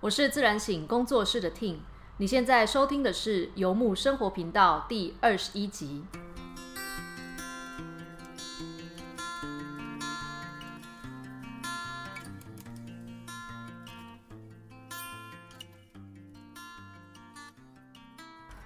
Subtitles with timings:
[0.00, 1.78] 我是自然醒工作室的 tin
[2.18, 6.04] 你现在收听的是游牧生活频道第二十一集。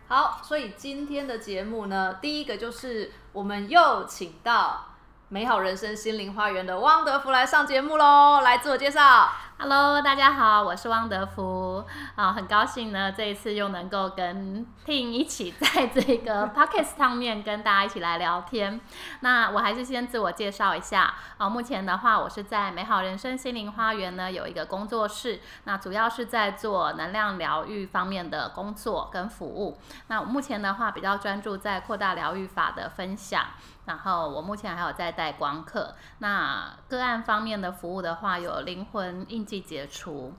[0.07, 4.96] 好，所以今天的节目呢，第一个就是我们又请到
[5.30, 9.33] 美好人生心灵花园的汪德福来上节目喽，来自我介绍。
[9.65, 11.62] Hello，大家好，我是汪德福。
[12.14, 18.80] 啊，很高兴呢，这一次又能够跟 Ting 一起在这个 Podcast 上面跟大家一起来聊天。
[19.21, 29.79] 那我还是先自我介绍一下啊，目前的话，我是在美好人生心灵花园呢有一个工作室，那主要是在做能量疗愈方面的工作跟服务。
[30.08, 33.47] 那我目前的话比较专注在扩大疗愈法的分享。
[33.84, 40.33] 然后我目前还有在带光课，那个案方面的服务的话，有灵魂印记解除，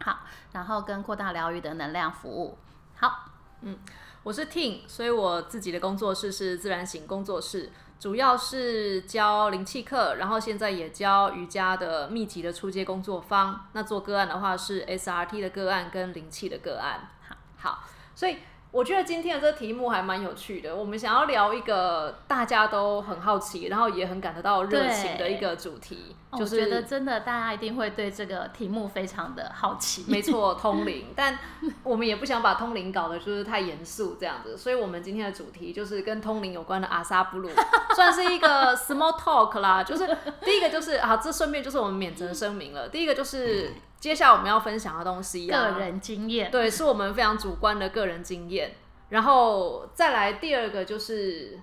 [0.00, 0.20] 好，
[0.52, 2.58] 然后跟扩大疗愈的能量服务，
[2.96, 3.30] 好，
[3.62, 3.78] 嗯
[4.22, 13.68] 我是 Ting，所以我自己的工作室是自然醒工作室，主要是教灵气课，然后现在也教瑜伽的密集的出街工作坊。
[13.72, 17.08] 那做个案的话是 SRT 的个案跟灵气的个案。
[17.26, 18.38] 好，好，所以
[18.70, 20.76] 我觉得今天的这个题目还蛮有趣的。
[20.76, 31.38] 我们想要聊一个大家都很好奇，然后也很感得到热情的一个主题，就是我觉得真的大家一定会对这个题目非常的好奇，没错，通灵， 但
[31.82, 37.48] 我们也不想把通灵搞得就是太严肃这样子，所以我们今天的主题就是跟通灵有关的阿萨布鲁，
[37.96, 39.82] 算是一个 small talk 啦。
[39.82, 40.06] 就是
[40.42, 42.88] 第一个就是啊，这顺便就是我们免责声明了。
[42.88, 48.74] 第一个就是接下来我们要分享的东西啊，个人经验，对，是我们非常主观的个人经验。
[49.08, 51.58] 然后再来第二个就是，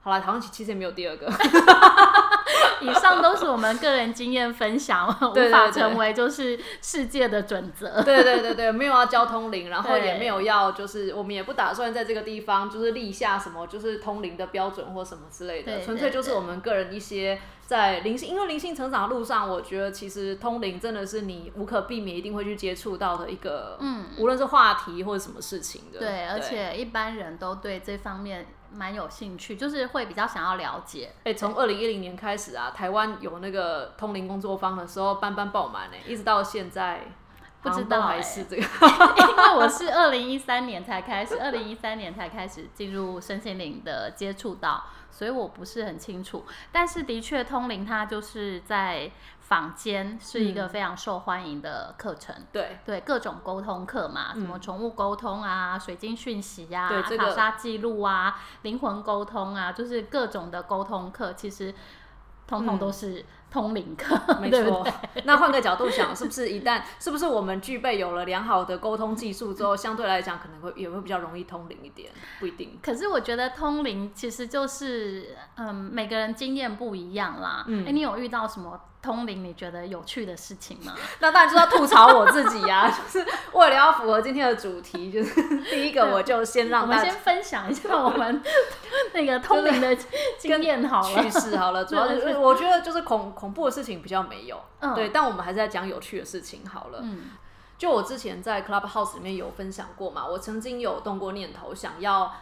[0.00, 1.26] 好了，好像其实也没有第二个，
[2.82, 8.02] 以上都是我们个人经验分享， 无法成为就是世界的准则。
[8.02, 31.12] 对对对对，没有要交通灵，然后也没有要，就是我们也不打算在这个地方就是立下什么就是通灵的标准或什么之类的，对纯粹就是我们个人一些在灵性，因为灵性成长的路上，我觉得其实通灵真的是你无可避免一定会去接触到的一个，嗯，无论是话题或者什么事情的，对，而且一般人都对这方面蛮有兴趣，就是会比较想要了解。
[31.24, 37.02] 哎，从二零一零年开始啊，台湾有那个通灵工作坊的时候，班班爆满哎，一直到现在。
[37.60, 44.80] 不知道欸还是这个， 因为我是二零一三年才开始，二零一三年才开始进入身心灵的接触到，
[45.18, 46.44] 所以我不是很清楚。
[46.70, 52.32] 但是的确，通灵它就是在坊间是一嗯个非常受欢迎的课程。
[52.52, 61.74] 对对各种沟通课嘛，什么宠物沟通啊、水晶讯息啊、对这个卡莎记录啊、灵魂沟通啊，就是各种的沟通课，其实
[62.46, 65.22] 通通都是通灵课，没错对。
[65.24, 72.10] 那换个角度想，是不是一旦是不是我们具备有了良好的沟通技术之后，相对来讲可能会也会比较容易通灵一点？
[72.40, 72.78] 不一定。
[72.82, 77.64] 可是我觉得通灵其实就是，嗯，每个人经验不一样啦。
[77.66, 80.94] 嗯，哎、你有遇到什么通灵你觉得有趣的事情吗？
[81.20, 88.42] 那当然就是要吐槽我自己呀、 就是为了要符合今天的主题，就是 第一个我就先我们先让大家分享一下我们
[89.12, 89.96] 那个通灵的
[90.38, 91.30] 经验好了趣。
[91.30, 96.98] 事好了，主要对对是我觉得就是恐恐怖的事情比较没有，嗯对，但我们还是在讲有趣的事情好了。
[97.02, 97.30] 嗯
[97.78, 102.34] 就我之前在 Clubhouse 里面有分享过嘛，我曾经有动过念头，想要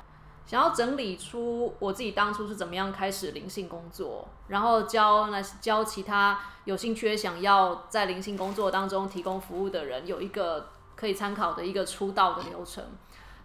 [0.47, 12.85] 想要整理出我自己当初是怎么样开始灵性工作，然后教那教其他有兴趣想要在灵性工作当中提供服务的人有一个可以参考的一个出道的流程。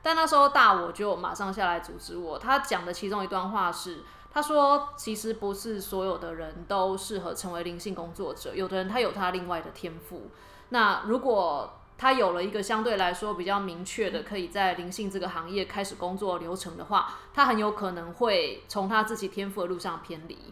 [0.03, 10.29] 但那时候大我就马上下来阻止我，他讲的其中一段话是，他说其实不是所有的人都适合成为灵性工作者，有的人他有他另外的天赋。
[10.69, 20.51] 那如果他有了一个相对来说比较明确的可以在灵性这个行业开始工作流程的话，他很有可能会从他自己天赋的路上偏离。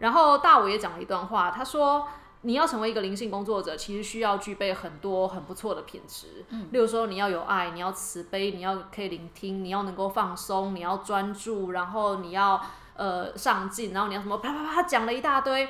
[0.00, 2.06] 然后大伟也讲了一段话，他说。
[2.46, 6.44] 你要成为一个灵性工作者，其实需要具备很多很不错的品质。
[6.50, 12.60] 嗯，例如说你要有爱，你要慈悲，你要可以聆听，你要能够放松，你要专注，然后你要
[12.96, 15.66] 呃上进，然后你要什么啪啪啪讲了一大堆。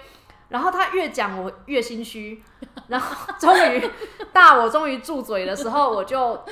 [0.55, 2.41] 然后他越讲我越心虚，
[2.87, 3.91] 然后终于
[4.33, 6.45] 大我终于住嘴的时候，我就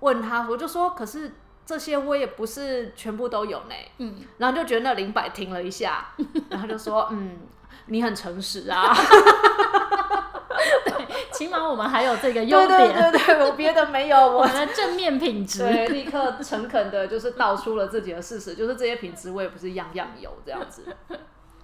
[0.00, 1.32] 问他，我就说，可是
[1.64, 3.74] 这些我也不是全部都有呢。
[3.98, 6.08] 嗯，然后就觉得那零百停了一下，
[6.50, 7.38] 然后就说，嗯，
[7.86, 8.92] 你很诚实啊，
[11.30, 15.60] 起码我们还有这个优对点，对对对，我别的没有，我我们的正面品质。
[15.60, 20.84] 对立刻诚恳的就是道出了自己的事实，就是这些品质我也不是样样有这样子。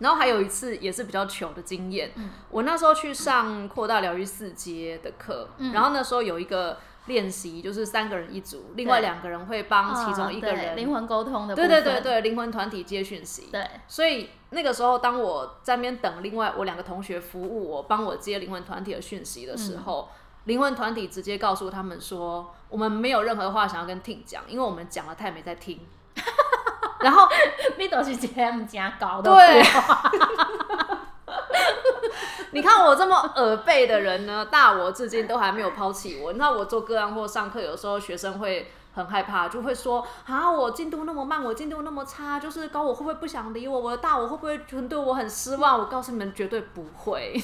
[0.00, 2.10] 然后还有一次也是比较糗的经验，
[2.50, 13.48] 我那时候去上扩大疗愈四阶的课，然后那时候有一个练习，就是三个人一组，另外两个人会帮其中一个人灵魂沟通的，对对对对，灵魂团体接讯息。
[13.52, 20.08] 对，所以那个时候，当我在那边等另外我两个同学服务我，帮我接灵魂团体的讯息的时候，
[20.44, 25.80] 灵魂团体直接告诉他们说，我们没有任何话想要跟 Ting 讲，因为我们讲了，他也没在听。
[27.02, 27.28] 然后
[27.78, 29.62] 你都是这么讲搞的，对。
[32.52, 36.32] 你看我这么耳背的人呢，大我至今都还没有抛弃我。
[36.32, 43.78] 那我做个案或上课，有时候学生会很害怕，就会说啊，我进度那么慢，我进度那么差，就是高我会不会不想理我？
[43.78, 44.58] 我的大我会不会
[44.88, 45.78] 对我很失望？
[45.78, 47.40] 我告诉你们，绝对不会。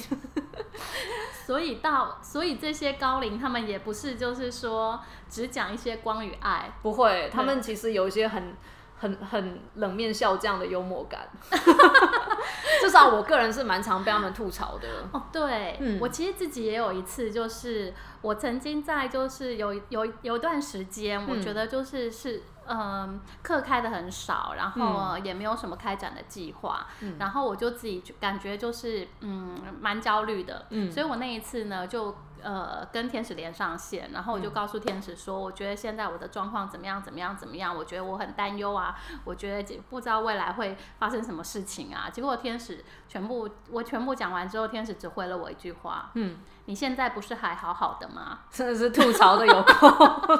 [1.47, 4.99] 所以到，所以这些高龄他们也不是就是说
[5.29, 8.53] 只讲一些光与爱，不会，他们其实有一些很。
[8.99, 11.27] 很很冷面笑这样的幽默感，
[12.81, 14.87] 至少我个人是蛮常被他们吐槽的。
[15.11, 22.43] 哦，对，嗯，我其实自己也有一次，就是我曾经在就是有有有一段时间，我觉得就是是。
[22.67, 26.85] 嗯，课开的很少，然后也没有什么开展的计划，
[27.17, 46.37] 然后我就自己感觉就是嗯蛮焦虑的，所以我那一次呢就呃跟天使连上线，然后我就告诉天使说，我觉得现在我的状况怎么样怎么样怎么样，我觉得我很担忧啊，我觉得不知道未来会发生什么事情啊，结果天使全部我全部讲完之后，天使只回了我一句话，嗯。
[46.67, 48.39] 你现在不是还好好的吗？
[48.51, 49.89] 真的是吐槽的有够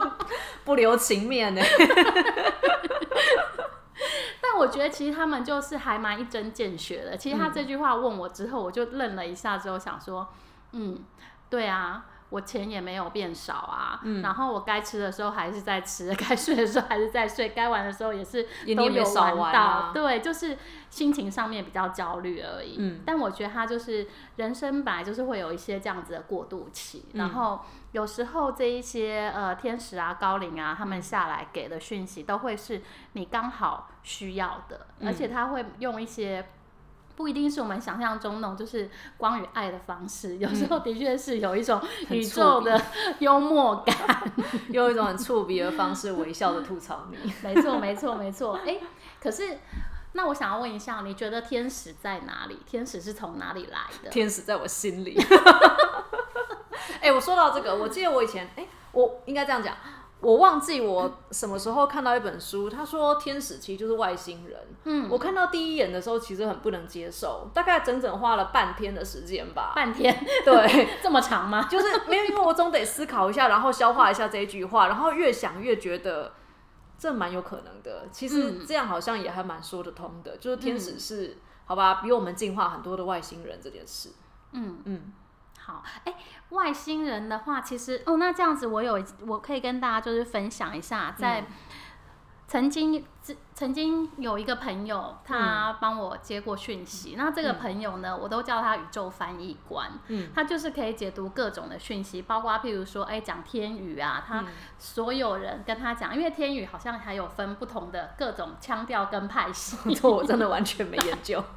[0.65, 1.61] 不留情面呢。
[4.41, 7.15] 但我觉得其实他们就是还蛮一针见血的。
[7.17, 10.27] 其实他这句话问我之后，我就愣了一下，之后想说，
[10.73, 11.03] 嗯，
[11.49, 12.05] 对啊。
[12.29, 18.43] 我钱也没有变少啊，然后我该吃的时候还是在吃， 该睡的时候还是在睡，该玩的时候也是
[18.75, 19.91] 都有玩到。
[19.93, 20.57] 对，就是
[20.89, 22.75] 心情上面比较焦虑而已。
[22.79, 27.61] 嗯，但我觉得他就是人生本来就是会有一些这样子的过渡期，然后
[27.93, 32.81] 有时候这一些呃天使啊、高龄啊，他们下来给的讯息都会是
[33.13, 36.45] 你刚好需要的，而且他会用一些。
[37.17, 38.87] 不一定是我们想象中那种就是
[39.17, 41.81] 光与爱的方式，有时候的确是有一种
[42.11, 42.79] 宇宙的
[43.17, 43.95] 幽默感，
[44.69, 47.33] 用一种很触鼻的方式微笑的吐槽你。
[47.41, 48.59] 没错，没错，没错。
[48.63, 48.77] 哎，
[49.19, 49.57] 可是
[50.13, 52.59] 那我想要问一下，你觉得天使在哪里？
[52.67, 54.11] 天使是从哪里来的？
[54.11, 55.19] 天使在我心里。
[57.01, 59.75] 哎，我说到这个，我记得我以前，哎，我应该这样讲。
[60.19, 64.59] 我忘记我什么时候看到一本书，他说天使其实就是外星人。
[64.83, 69.73] 嗯，我看到第一眼的时候，其实很不能接受，大概整整花了半天的时间吧。
[69.75, 70.25] 半天？
[70.43, 71.67] 对， 这么长吗？
[71.69, 76.33] 就是没有，因为我总得思考一下，然后消化一下这一句话，然后越想越觉得
[76.97, 78.07] 这蛮有可能的。
[78.11, 84.09] 其实这样好像也还蛮说得通的，就是天使是好吧，比我们进化很多的外星人这件事。
[84.53, 85.13] 嗯嗯。
[85.67, 86.13] 好，哎，
[86.51, 91.43] 外星人的话，其实哦，那这样子，我有我可以跟大家就是分享一下，在
[92.47, 93.05] 曾经
[93.53, 97.15] 曾经有一个朋友，他帮我接过讯息。
[97.17, 104.45] 那这个朋友呢，我都叫他宇宙翻译官，嗯，他就是可以解读各种的讯息，包括譬如说，哎，讲天语啊，他
[104.79, 109.77] 所有人跟他讲，因为天语好像还有分不同的各种腔调跟派系，
[110.07, 111.43] 我真的完全没研究。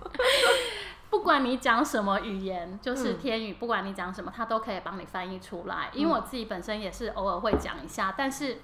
[1.10, 5.90] 不管你讲什么语言，就是天语，不管你讲什么，他都可以帮你翻译出来。
[5.92, 8.58] 因为我自己本身也是偶尔会讲一下，但是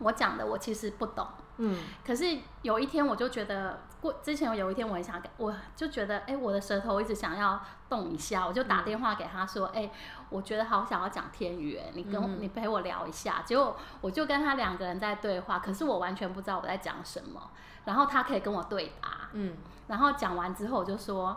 [0.00, 1.24] 我讲的我其实不懂。
[1.58, 9.88] 嗯，可是有一天我就觉得，过之前有一天我很想，我就觉得，哎，我的舌头一直想要动一下，我就打电话给他说，哎，
[10.30, 13.42] 我觉得好想要讲天语，你跟你陪我聊一下。
[13.44, 17.50] 结果我就跟他两个人在对话，可是我完全不知道我在讲什么，
[17.84, 19.28] 然后他可以跟我对答。
[19.32, 19.56] 嗯，
[19.86, 21.36] 然后讲完之后我就说。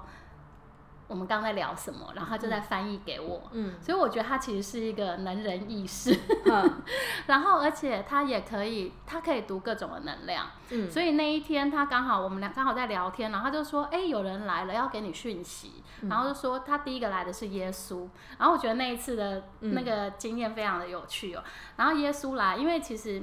[1.11, 2.07] 我们刚在聊什么？
[2.15, 6.81] 然后他就在翻译给我，嗯，所以我觉得他其实是一个能人异士，嗯，
[7.27, 21.43] 然后而且他也可以，他可以读各种的能量，嗯，所以那一天他刚好我们俩刚好在聊天，然后他就说，哎，有人来了要给你讯息，然后就说他第一个来的是耶稣，然后我觉得那一次的那个经验非常的有趣哦，
[21.75, 23.21] 然后耶稣来，因为其实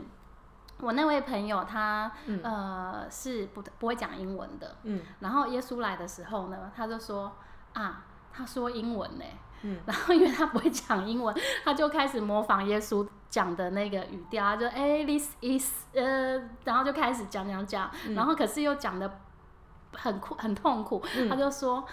[0.80, 7.32] 我那位朋友他呃是不不会讲英文的，嗯，然后耶稣来的时候呢，他就说。
[7.82, 9.24] 啊，他说英文呢，
[9.62, 19.20] 嗯，然后因为他不会讲英文， 他就开始模仿耶稣讲的那个语调，他就哎，this is，呃，然后就开始讲讲讲，然后可是又讲的
[19.94, 21.84] 很苦很痛苦，他就说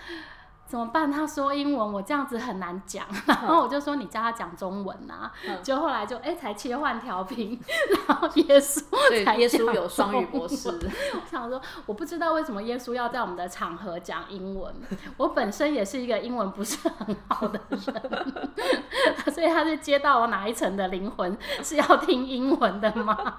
[0.67, 1.11] 怎么办？
[1.11, 3.05] 他说英文，我这样子很难讲。
[3.27, 5.31] 然后我就说你教他讲中文啊。
[5.47, 7.59] 嗯就后来就哎、才切换调频，
[8.07, 8.81] 然后耶稣
[9.23, 10.69] 才耶稣有讲双语中模式。
[11.13, 14.73] 我想说，我不知道为什么耶稣要在我们的场合讲英文。
[15.17, 23.37] 我本身也是一个英文不是很好的人，所以他是接到我哪一层的灵魂是要听英文的吗？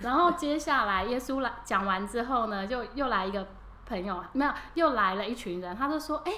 [0.00, 3.46] 然后接下来耶稣来讲完之后呢，就又来一个
[3.90, 6.32] 朋友，没有，又来了一群人，他就说，哎、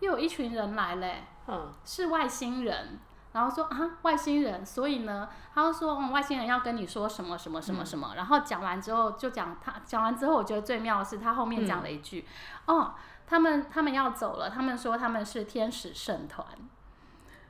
[0.00, 2.98] 又有一群人来嘞、嗯，是外星人。
[3.32, 8.12] 然后说啊，外星人，所以呢，他就说，嗯，外星人要跟你说什么什么什么什么。
[8.16, 12.26] 然后讲完之后，就讲他讲完之后，我觉得最妙的是他后面讲了一句，
[12.66, 12.92] 哦，
[13.28, 16.44] 他们他们要走了，他们说他们是天使圣团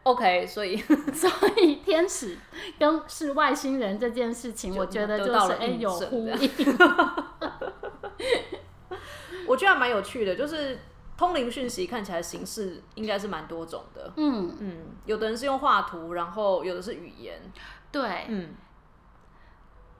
[0.02, 0.76] ，OK，所以
[1.16, 2.36] 所以天使
[2.78, 6.50] 跟是外星人这件事情，我觉得得就是哎、有呼应。
[9.50, 10.78] 我觉得还蛮有趣的，就是
[11.18, 14.12] 通灵讯息看起来形式应该是蛮多种的。
[14.16, 14.76] 嗯，嗯，
[15.06, 17.42] 有的人是用画图，然后有的是语言。
[17.90, 18.54] 对，嗯，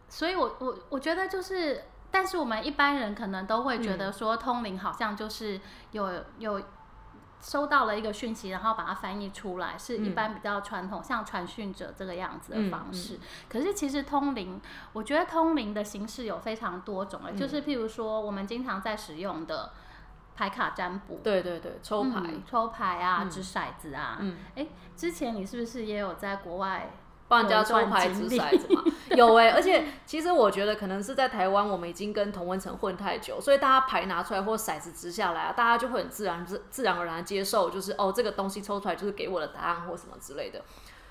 [0.09, 6.63] 所以我我我觉得就是，但是我们一般人可能都会觉嗯得说，通灵好像就是有有
[7.41, 13.19] 收到了一个讯息，然后把它翻译出来，是一般比较传统，像传讯者这个样子的方式。
[13.49, 14.61] 可是其实通灵，
[14.93, 19.73] 我觉得通灵的形式有非常多种诶，就是譬如说我们经常在使用的
[20.37, 21.21] 牌卡占卜。
[21.23, 22.21] 对对对，抽牌。
[22.25, 24.67] 嗯抽牌啊，掷骰子啊，嗯，哎、
[24.97, 26.91] 之前你是不是也有在国外
[27.31, 28.83] 帮人家抽牌掷骰子嘛，
[29.15, 40.61] 有哎、而且其实我觉得可能是在台湾，我们已经跟同温层混太久，所以大家牌拿出来或骰子掷下来啊，大家就会很自然自自然而然地接受，就是哦这个东西抽出来就是给我的答案或什么之类的。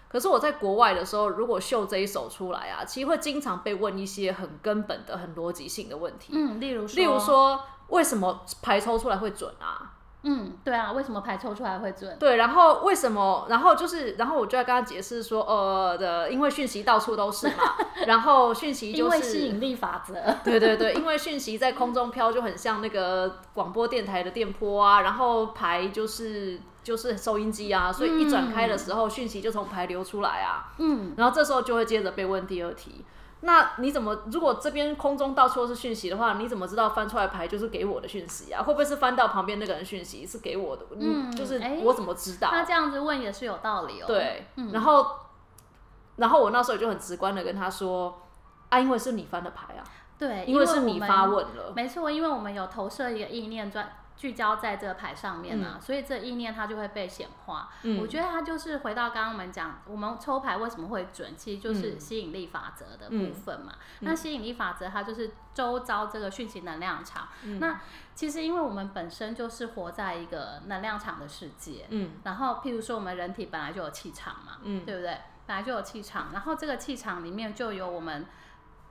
[0.10, 9.94] 可是我在国外的时候，如果秀这一手出来啊，其实会经常被问一些很根本的、很逻辑性的问题，嗯，例如说，例如，说为什么牌抽出来会准啊？
[10.24, 12.18] 嗯，对啊，为什么牌抽出来会准？
[12.20, 13.46] 对，然后为什么？
[13.50, 20.14] 然后就是，然后我就要跟他解释说，呃的，因为讯息到处都是嘛， 然后讯息因为就是吸引力法则。
[20.44, 33.06] 对对对，因为讯息在空中飘，就很像那个广播电台的电波啊，然后牌就是就是收音机啊，所以一转开的时候，讯息就从牌流出来啊，嗯，然后这时候就会接着被问第二题。
[33.42, 34.24] 那你怎么？
[34.32, 38.62] 如果这边空中到处都是讯息的话，你怎么知道翻出来牌就是给我的讯息啊？
[38.62, 40.86] 会不会是翻到旁边那个人讯息是给我的？
[41.00, 42.50] 嗯就是哎我怎么知道？
[42.50, 45.06] 他这样子问也是有道理哦。，对，然后，
[46.18, 48.22] 然后我那时候就很直观的跟他说，
[48.68, 49.84] 啊，因为是你翻的牌啊，
[50.18, 53.90] 对，因为是你发问了，没错，因为我们有投射一个意念专
[54.20, 57.70] 聚焦在这个牌上面啊，所以这意念它就会被显化。
[57.84, 63.72] 嗯我觉得它就是回到刚刚我们讲，我们抽牌为什么会准，其实就是吸引力法则的部分嘛。
[64.02, 67.30] 那吸引力法则它就是周遭这个讯息能量场。
[67.62, 67.80] 那
[68.14, 75.18] 其实因为我们本身就是活在一个能量场的世界，嗯然后譬如说我们人体本来就有气场嘛，嗯对不对？
[75.48, 78.28] 本来就有气场，然后这个气场里面就有我们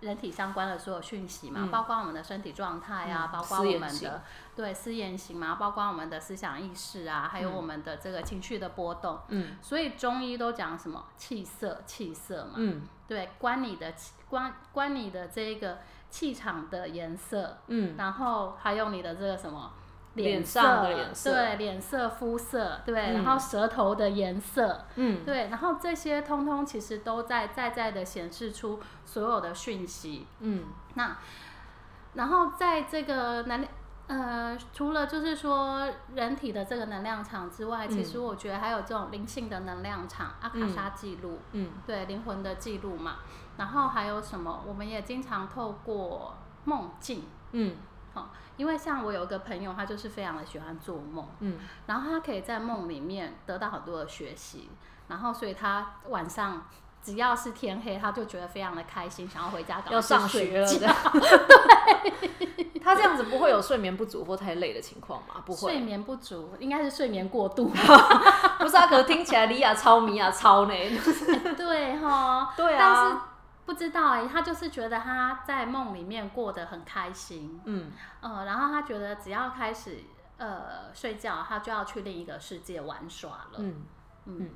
[0.00, 3.33] 人体相关的所有讯息嘛，包括我们的身体状态啊，嗯。
[3.33, 4.23] 包括我们的
[4.55, 9.19] 对思言行嘛，包括我们的思想意识啊，还有我们的这个情绪的波动。
[9.28, 9.57] 嗯。
[9.61, 11.05] 所以中医都讲什么？
[11.17, 12.83] 气色，气色嘛，嗯。
[13.07, 15.78] 对，关你的气关关你的这个
[16.11, 19.73] 气场的颜色，嗯，然后还有你的这个什么
[20.15, 30.27] 脸色上的脸色对，脸色、肤色，对，嗯然后舌头的颜色，嗯对，然后这些通通其实都在在在的显示出所有的讯息。
[30.41, 31.17] 嗯那
[32.15, 33.73] 然后在这个能量。
[34.09, 43.17] 呃，除了就是说人体的这个能量场之外，其实我觉得还有这种灵性的能量场，阿卡莎记录，嗯对灵魂的记录嘛。
[43.59, 44.65] 然后还有什么？
[44.67, 46.35] 我们也经常透过
[46.65, 47.77] 梦境，嗯
[48.15, 51.59] 好、因为像我有一个朋友，他就是非常的喜欢做梦，嗯。
[51.87, 54.69] 然后他可以在梦里面得到很多的学习，
[55.09, 56.67] 然后所以他晚上
[57.03, 60.87] 只要是天黑，他就觉得非常的开心，想要回家赶快要上学了， 睡觉。
[60.87, 60.97] 这样
[62.83, 65.43] 他这样子不会有睡眠不足或太累的情况吗？
[65.45, 67.69] 不会，睡眠不足，应该是睡眠过度。
[68.59, 70.73] 不是啊，可是听起来李亚超迷啊超呢，
[71.55, 72.79] 对哈，对啊。
[72.79, 73.17] 但是
[73.69, 79.99] 不知道哎、他就是觉得他在梦里面过得很开心，嗯呃，然后他觉得只要开始
[80.39, 83.59] 呃睡觉，他就要去另一个世界玩耍了。
[83.59, 83.85] 嗯。
[84.25, 84.51] 嗯，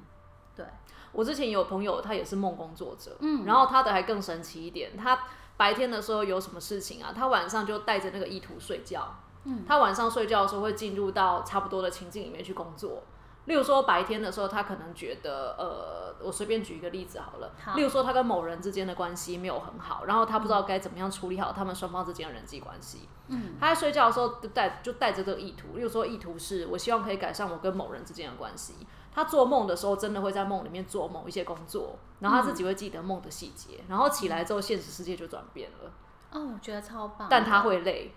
[0.56, 0.64] 对，
[1.12, 5.18] 我之前有朋友，他也是梦工作者，嗯然后他的还更神奇一点，他
[5.58, 9.14] 白天的时候有什么事情啊，他晚上就带着那个意图睡觉，
[9.44, 13.02] 嗯，他晚上睡觉的时候会进入到差不多的情境里面去工作，
[13.46, 17.74] 例如说白天的时候，他可能觉得，呃，我随便举一个例子好了，好。
[17.74, 23.08] 例如说他跟某人之间的关系没有很好，然后他不知道该怎么样处理好他们双方之间的人际关系。
[23.28, 28.74] 嗯，他在睡觉的时候就带就带着这个意图，例如说意图是我希望可以改善我跟某人之间的关系。
[29.14, 35.90] 他做梦的时候真的会在梦里面做某一些工作，然后他自己会记得梦的细节，然后起来之后现实世界就转变了，
[36.30, 38.14] 哦，我觉得超棒，但他会累，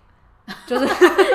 [0.67, 0.85] 就是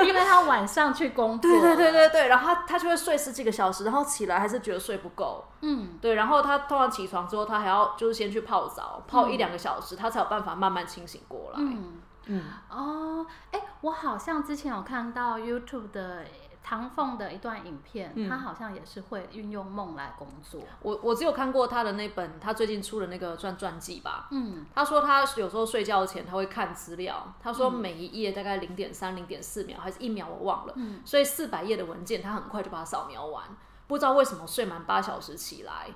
[0.06, 11.58] 因为他晚上去工作，对对对对对，然后他他就会睡十几个小时，然后起来还是觉得睡不够，嗯，对，然后他通常起床之后，他还要就是先去泡澡，泡一两个小时，他才有办法慢慢清醒过来。
[11.58, 16.24] 嗯，嗯，哦，哎，我好像之前有看到 YouTube 的
[16.70, 24.28] 唐凤的一段影片，嗯他好像也是会运用梦来工作，我我只有看过他的那本他最近出的那个传传记吧。
[24.30, 33.42] 嗯，他说他有时候睡觉前他会看资料，他说每一页大概零点三、零点四秒还是一秒我忘了，嗯所以四百页的文件他很快就把它扫描完。
[33.88, 35.88] 不知道为什么睡满八小时起来，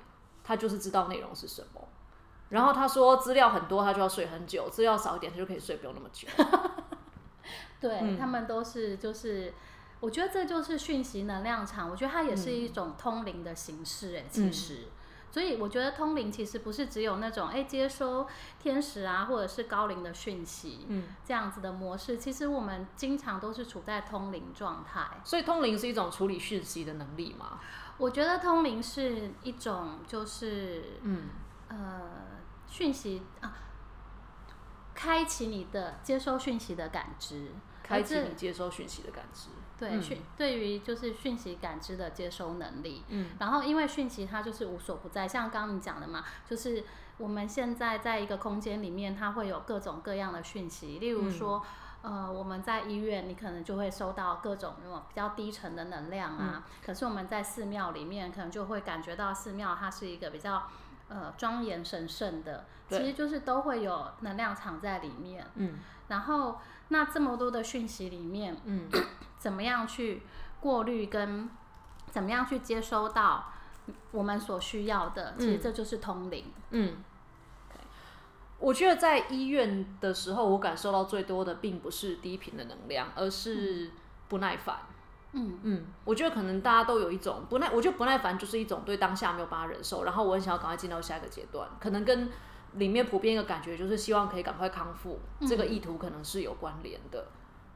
[0.43, 1.87] 他就是知道内容是什么。
[2.49, 6.27] 然后他说资料很多，他就要睡很久；资料少一点，他就可以睡不用那么久。
[7.79, 9.53] 对、嗯他们都是就是。
[10.05, 14.83] 我觉得这就是讯息能量场，我觉得它也是一种通灵的形式，哎、其实，
[15.31, 18.27] 所以我觉得通灵其实不是只有那种哎、接收
[18.59, 25.07] 天使啊或者是高灵的讯息，嗯，这样子的模式，其实我们经常都是处在通灵状态。
[25.23, 27.59] 所以通灵是一种处理讯息的能力嘛？
[27.97, 31.29] 我觉得通灵是一种就是嗯
[31.69, 32.11] 呃
[32.67, 33.57] 讯息啊，
[34.93, 37.47] 开启你的接收讯息的感知，
[37.81, 39.49] 开启你接收讯息的感知。
[39.79, 43.03] 对嗯讯对于就是讯息感知的接收能力。
[43.09, 46.83] 嗯然后因为讯息它就是无所不在，像刚刚你讲的嘛，就是
[47.17, 51.65] 我们现在在一个空间里面，它会有各种各样的讯息，例如说。
[52.07, 56.63] 呃，我们在医院，你可能就会收到各种那种比较低沉的能量啊。
[56.85, 60.67] 可是我们在寺庙里面，可能就会感觉到寺庙它是一个比较
[61.09, 65.47] 呃庄严神圣的，其实就是都会有能量场在里面。
[65.55, 68.89] 嗯然后那这么多的讯息里面，嗯
[69.37, 70.21] 怎么样去
[70.59, 71.49] 过滤跟
[72.11, 73.51] 怎么样去接收到
[74.11, 76.45] 我们所需要的，其实嗯这就是通灵。
[76.71, 76.97] 嗯。
[78.57, 83.91] 我觉得在医院的时候，我感受到最多的并不是低频的能量，而是
[84.29, 84.77] 不耐烦。
[85.33, 92.31] 嗯嗯，我觉得可能大家都有一种不耐，我觉得不耐烦就是一种对当下没有办法忍受，然后我很想要赶快进到下一个阶段，可能跟
[92.75, 97.27] 里面普遍一个感觉就是希望可以赶快康复，这个意图可能是有关联的。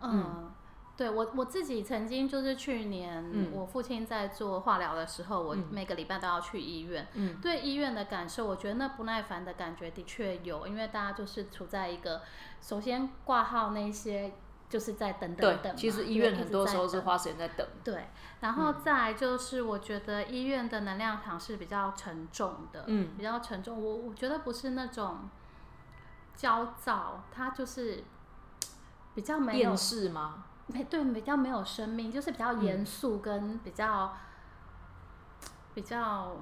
[0.01, 0.51] 嗯，
[0.95, 3.51] 对我我自己曾经就是去年、嗯。
[3.53, 5.67] 我父亲在做化疗的时候，我嗯。
[5.71, 7.07] 每个礼拜都要去医院。
[7.13, 7.37] 嗯。
[7.41, 12.21] 对医院的感受，我觉得那不耐烦的感觉的确有，因为大家就是处在一个
[12.61, 14.33] 首先挂号那些
[14.69, 16.87] 就是在等等等对，，其实医院很多时候。
[16.87, 17.67] 是花时间在等。
[17.83, 18.07] 对，
[18.39, 23.81] 然后再就是，我觉得医院的能量场是比较沉重的，嗯比较沉重。
[23.83, 25.27] 我我觉得不是那种
[26.35, 28.03] 焦躁，它就是
[29.15, 30.45] 比较没有厌世吗？
[30.67, 34.15] 没对，比较没有生命，就是比较嗯严肃跟比较、
[35.73, 36.37] 比较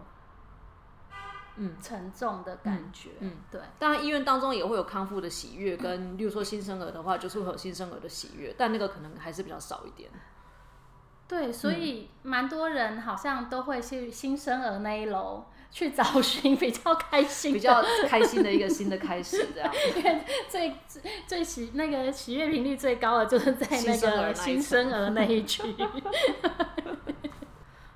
[1.58, 3.10] 嗯沉重的感觉。
[3.20, 10.10] 嗯，对，当然医院当中也会有康复的喜悦，跟例如说新生儿的话，就是会有新生儿的喜悦，但那个可能还是比较少一点。
[11.28, 19.70] 对，所以蛮多人好像都会去新生儿那一楼去找寻比较开心、比较开心的一个新的开始，这样。
[19.98, 25.62] 因为最最最喜那个喜悦频率最高的就是在那新生儿那一个新生儿那一区。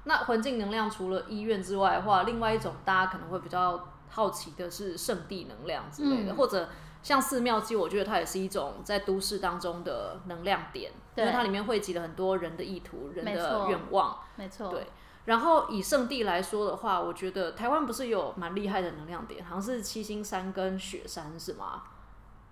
[0.03, 6.69] 那环境能量除了医院之外的话，另外一种大家可能会比较好奇的是圣地能量之类的，嗯或者
[7.03, 14.19] 像寺庙，其实我觉得它也是一种在都市当中的能量点，因为对它里面汇集了很多人的意图、人的愿望。
[14.35, 14.87] 没错，对
[15.25, 21.83] 然后以圣地来说的话，我觉得台湾不是有蛮厉害的能量点，好像是七星山跟雪山是吗？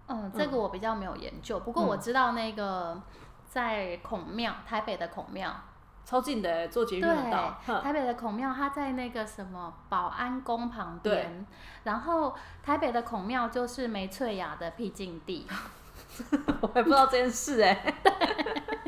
[0.07, 3.01] 嗯，这个我比较没有研究，不过我知道那个
[3.47, 5.51] 在孔庙，台北的孔庙，
[6.09, 7.79] 超近的欸，坐捷运到。，哼。
[7.83, 11.13] 台北的孔庙，它在那个什么保安宫旁对。
[11.13, 11.45] 边，
[11.83, 15.45] 然后台北的孔庙就是梅翠雅的僻静地，
[16.61, 17.93] 我也不知道这件事哎。
[18.03, 18.11] 对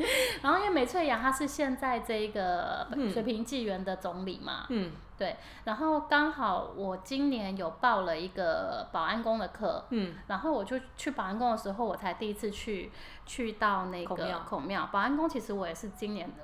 [0.42, 4.90] 然后因为梅翠雅她是现在这个嗯水平纪元的总理嘛，嗯。
[5.16, 10.16] 对，然后刚好我今年有报了一个保安宫的课，嗯。
[10.26, 12.90] 然后我就去保安宫的时候，我才第一次去
[13.24, 14.40] 去到那个孔庙。
[14.40, 14.88] 孔庙。
[14.90, 16.42] 保安宫其实我也是今年的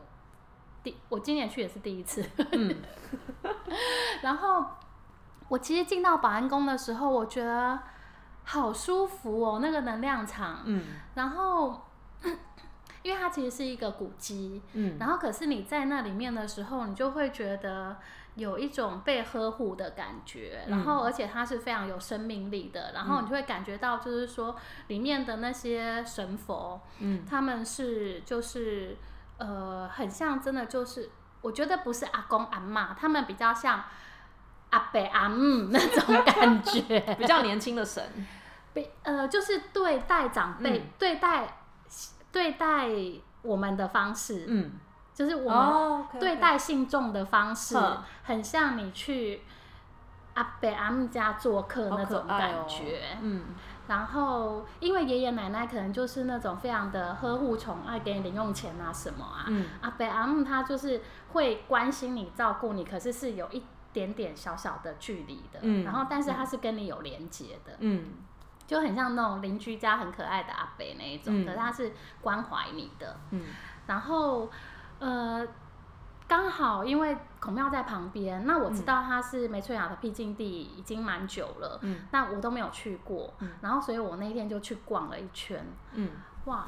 [0.83, 2.25] 第，我今年去也是第一次。
[2.53, 2.77] 嗯。
[4.23, 4.65] 然后
[5.49, 7.79] 我其实进到保安宫的时候，我觉得
[8.45, 10.63] 好舒服哦，那个能量场。
[10.65, 10.85] 嗯。
[11.15, 11.87] 然后
[13.03, 17.97] 因为它其实是一个古迹，嗯，然后可是你在那里面的时候，你就会觉得
[18.35, 24.57] 有一种被呵护的感觉，然后而且它是非常有生命力的，然后你就会感觉到就是说
[24.89, 28.97] 里面的那些神佛，嗯，他们是就是
[29.39, 33.83] 呃很像真的就是，我觉得不是阿公阿妈，他们比较像
[34.71, 38.03] 阿伯阿姆那种感觉， 比较年轻的神，
[38.75, 41.59] 比呃，就是对待长辈、嗯对待
[42.31, 42.89] 对待
[43.43, 44.73] 我们的方式，嗯，
[45.15, 49.43] 就是我们对待信众的方式，哼很像你去
[50.35, 53.17] 阿伯阿姆家做客那种感觉。
[53.23, 53.45] 嗯
[53.89, 59.47] 然后，因为爷爷奶奶可能就是那种非常的呵护宠爱，给你零用钱啊什么啊。
[59.49, 61.01] 嗯阿伯阿姆他就是
[61.33, 65.59] 会关心你、照顾你，可是是有一点点小小的距离的。
[65.63, 67.73] 嗯然后，但是他是跟你有连接的。
[67.81, 68.13] 嗯
[68.67, 73.17] 就很像那种邻居家很可爱的阿伯那一种，嗯可是他是关怀你的。
[73.31, 73.43] 嗯
[73.87, 74.51] 然后，
[74.99, 75.43] 呃，
[76.29, 82.03] 刚好因为孔庙在旁边，那我知道它是梅翠雅的僻静地已经蛮久了，嗯。
[82.13, 83.53] 那我都没有去过，嗯。
[83.63, 85.65] 然后所以我那天就去逛了一圈，
[85.95, 86.11] 嗯。
[86.45, 86.67] 哇，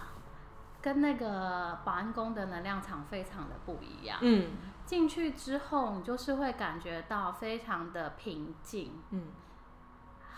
[0.81, 4.19] 跟那个保安宫的能量场非常的不一样。
[4.23, 4.53] 嗯。
[4.87, 8.99] 进去之后，你就是会感觉到非常的平静。
[9.11, 9.25] 嗯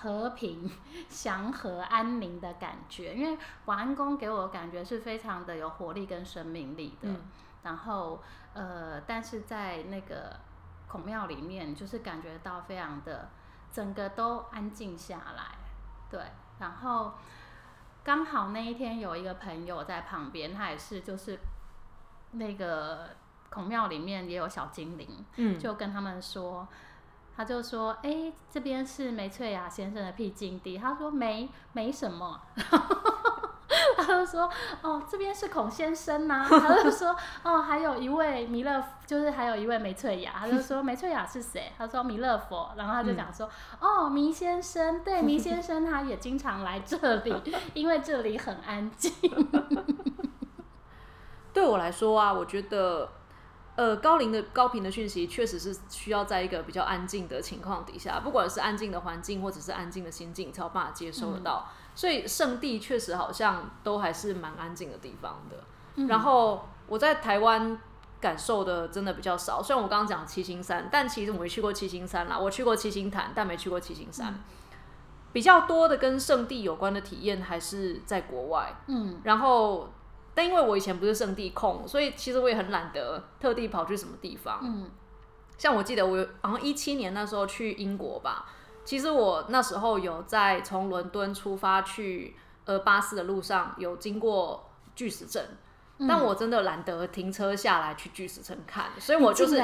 [0.03, 0.71] 和平、
[1.09, 7.09] 祥和、安宁的感觉，因为保安宫给我的感觉是非常的有活力跟生命力的。
[7.09, 7.21] 嗯
[7.62, 8.21] 然后，
[8.55, 10.37] 呃，但是在那个
[10.88, 13.31] 孔庙里面，就是感觉到非常的
[13.71, 15.45] 整个都安静下来。
[16.11, 16.21] 对，
[16.59, 17.12] 然后
[18.03, 21.38] 刚好那一天有一个朋友在旁边，他也是就是
[22.33, 23.11] 那个
[23.49, 26.67] 孔庙里面也有小精灵，嗯，就跟他们说，
[27.37, 32.40] 他就说：“哎、这边是梅翠雅先生的僻静地。”他说：“没，没什么。
[33.97, 34.51] ”他就说
[34.83, 43.49] ：“哦，这边是孔先生呐、他就说：“哦，还有一位弥勒，就是还有一位梅翠雅。”他就说：“梅翠雅是谁？”他说：“弥勒佛。”然后他就讲说
[43.81, 47.35] ：“哦，弥先生，对，弥先生他也经常来这里，
[47.75, 49.11] 因为这里很安静。
[51.53, 53.09] 对我来说啊，我觉得，
[53.75, 61.69] 呃，高龄的高频的讯息确实是需要在一个比较安静的情况底下，不管是安静的环境或者是安静的心境，才有办法接收得到。
[61.95, 66.07] 所以圣地确实好像都还是蛮安静的地方的。
[66.07, 67.79] 然后我在台湾
[68.21, 74.39] 感受的真的比较少，虽然我刚刚讲七星山，但其实我没去过七星山啦，我去过七星潭，但没去过七星山。
[75.33, 79.91] 比较多的跟圣地有关的体验还是在国外，嗯然后，
[80.35, 84.61] 但因为我以前不是圣地控，所以其实我也很懒得特地跑去什么地方。
[84.62, 84.90] 嗯
[85.59, 88.47] 像我记得我有好像一七年那时候去英国吧，
[88.85, 95.47] 其实我那时候有在从伦敦出发去呃巴士的路上有经过巨石阵，
[96.09, 99.57] 但我真的懒得停车下来去巨石阵看，所以我就是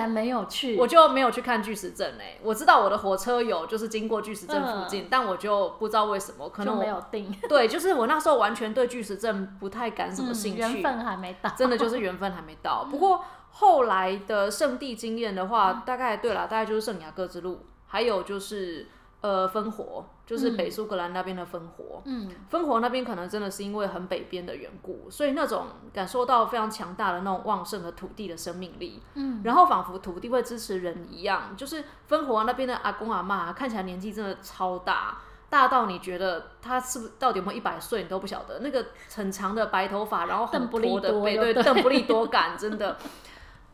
[0.79, 11.51] 我就没有去看巨石阵嘞、我知道我的火车有就是经过巨石阵附近，但我就不知道为什么，可能没有定， 对，就是我那时候完全对巨石阵不太感什么兴趣，嗯缘分还没到。
[11.57, 12.85] 真的就是缘分还没到。
[12.91, 18.87] 不过后来的圣地经验的话，大概对了，大概就是圣雅各之路，还有就是
[19.21, 22.01] 呃烽火，就是北苏格兰那边的烽火。
[22.05, 35.19] 嗯烽火那边可能真的是因为很北边的缘故，所以那种感受到非常强大的那种旺盛的土地的生命力，嗯，然后仿佛土地会支持人一样，就是烽火那边的阿公阿妈看起来年纪真的超大，
[35.51, 42.97] 大到你觉得他是不是到底有没有一百岁你都不晓得，那个很长的白头发，然后很邓布利驼的背，对，对邓布利多感真的。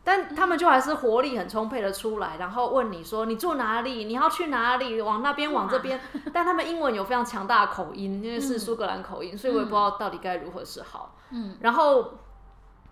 [0.05, 5.99] 但他们就还是活力很充沛的出来，然后问你说你住哪里，你要去哪里，往那边往这边。
[6.31, 11.17] 但他们英文有非常强大的口音，因为是苏格兰口音，所以我也不知道到底该如何是好。
[11.31, 12.13] 嗯，然后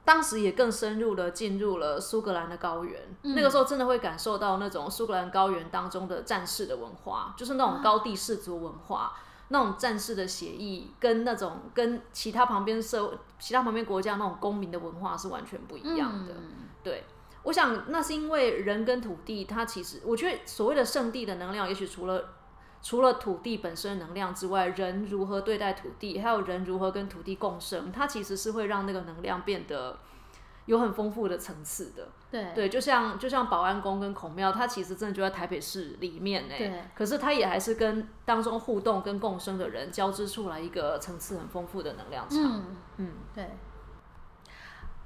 [0.03, 9.13] 当时也更深入的进入了苏格兰的高原，嗯那个时候真的会感受到那种苏格兰高原当中的战士的文化，就是那种高地氏族文化。
[9.49, 16.33] 那种战士的协议跟那种跟其他旁边社其他旁边国家那种公民的文化是完全不一样的。
[16.33, 17.03] 嗯对，
[17.43, 22.33] 我想那是因为人跟土地，它其实我觉得所谓的圣地的能量，也许除了
[22.81, 29.97] 除了土地本身的能量之外，人如何对待土地，还有人如何跟土地共生，它其实是会让那个能量变得
[30.65, 32.09] 有很丰富的层次的。
[32.29, 42.39] 对对，就像就像保安宫跟孔庙，它其实真的就在台北市里面哎、对可是它也还是跟当中互动跟共生的人交织出来一个层次很丰富的能量场。
[42.39, 43.49] 嗯嗯对。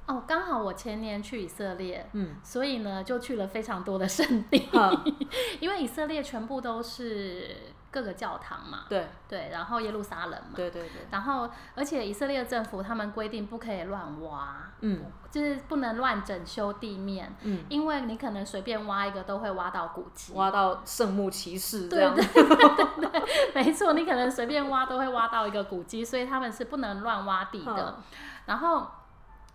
[0.08, 5.16] 哦，刚好我前年去以色列，嗯，所以呢就去了非常多的圣地，嗯
[5.60, 7.56] 因为以色列全部都是
[7.92, 9.08] 各个教堂嘛，对。
[9.28, 15.04] 对，然后耶路撒冷嘛，对对对，然后而且以色列政府他们规定不可以乱挖，嗯。
[15.30, 22.16] 就是不能乱整修地面，嗯，因为你可能随便挖一个都会挖到古迹，挖到圣木骑士这样。
[22.16, 23.22] 对对，
[23.54, 27.96] 没错，你可能随便挖都会挖到一个古迹，所以他们是不能乱挖地的。
[27.98, 28.04] 嗯
[28.48, 28.88] 然后，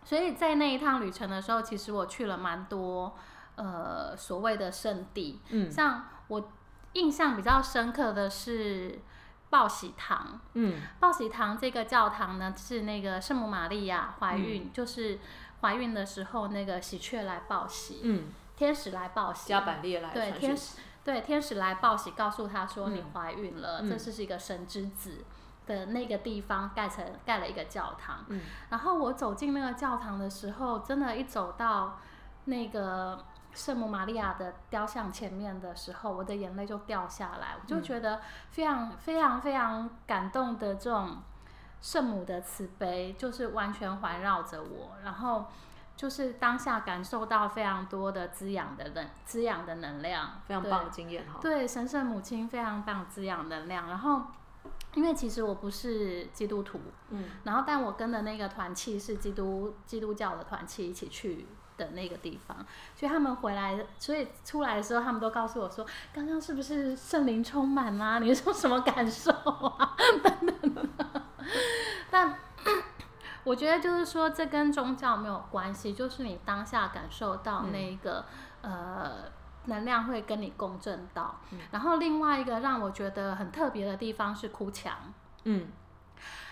[0.04, 3.16] 所以在那一趟旅程的时候，其实我去了蛮多
[3.56, 5.70] 呃所谓的圣地，嗯。
[5.70, 6.50] 像我
[6.94, 8.98] 印象比较深刻的是
[9.48, 10.40] 报喜堂。
[10.54, 10.80] 嗯。
[11.00, 15.18] 报喜堂这个教堂呢，是那个圣母玛利亚怀孕，就是
[15.60, 18.24] 怀孕的时候那个喜鹊来报喜，嗯，
[18.56, 25.24] 天使来报喜，加百列来对天使，对，天使来报喜，告诉他说嗯你怀孕了，嗯这是是一个神之子
[25.66, 28.24] 的那个地方盖成盖了一个教堂。
[28.28, 31.98] 嗯然后我走进那个教堂的时候，真的，一走到
[32.44, 38.20] 那个圣母玛利亚的雕像前面的时候，我的眼泪就掉下来，我就嗯觉得
[38.50, 41.18] 非常非常非常感动的这种
[41.80, 45.46] 圣母的慈悲，就是完全环绕着我，然后。
[45.94, 51.38] 就是当下感受到非常多的滋养的能 滋养的能量，非常棒的经验哈。
[51.40, 53.86] 对，神圣母亲非常棒滋养能量。
[53.86, 54.22] 然后，
[54.94, 56.78] 因为其实我不是基督徒，
[57.10, 61.46] 嗯然后但我跟的那个团契是基督基督教的团契一起去
[61.78, 62.56] 的那个地方，
[62.94, 68.18] 所以他们回来，所以出来的时候，他们都告诉我说，刚刚是不是圣灵充满啊？
[68.18, 69.96] 你说什么感受啊？
[70.22, 71.22] 等等的。
[72.10, 72.38] 但
[73.44, 78.24] 我觉得就是说，这跟宗教没有关系，就是你当下感受到那个、
[78.60, 79.24] 呃
[79.66, 81.40] 能量会跟你共振到。
[81.70, 84.96] 然后另外一个让我觉得很特别的地方是哭墙。
[85.44, 85.68] 嗯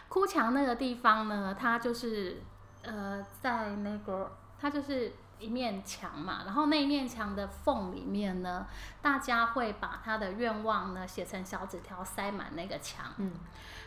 [0.08, 2.42] 哭墙那个地方呢，它就是
[2.82, 8.66] 呃，在那个它就是一面墙嘛，然后那一面墙的缝里面呢，
[9.00, 13.32] 大家会把他的愿望呢写成小纸条塞满那个墙，嗯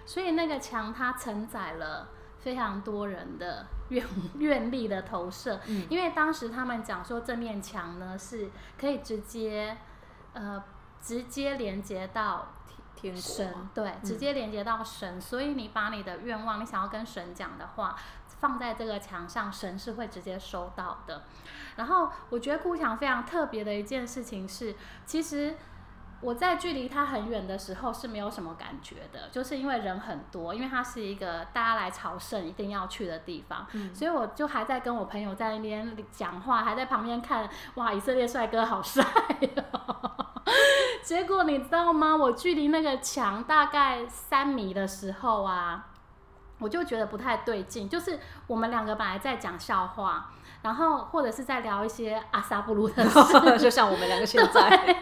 [0.06, 2.08] 所以那个墙它承载了。
[2.44, 4.06] 非常多人的愿
[4.38, 5.88] 愿力的投射，嗯。
[5.90, 9.78] 因为当时他们讲说这面墙呢是可以直接，
[10.34, 10.62] 呃，
[11.02, 12.50] 直接连接到
[12.96, 17.96] 天国神，对，直接连接到神，所以你把你的愿望，你想要跟神讲的话，
[18.40, 21.24] 放在这个墙上，神是会直接收到的。
[21.76, 24.76] 然后我觉得哭墙非常特别的一件事情是，
[25.06, 25.56] 其实
[26.24, 39.04] 我在距离它很远的时候是没有什么感觉的，就是因为人很多，因为它是一个大家来朝圣一定要去的地方，嗯所以我就还在跟我朋友在那边讲话，还在旁边看，哇，以色列帅哥好帅
[39.56, 40.12] 哦。
[41.04, 42.16] 结果你知道吗？
[42.16, 45.88] 我距离那个墙大概三米的时候啊，
[46.60, 47.90] 我就觉得不太对劲。
[47.90, 50.32] 就是我们两个本来在讲笑话，
[50.64, 54.96] 然后或者是在聊一些阿萨布鲁的 事，就像我们两个现在，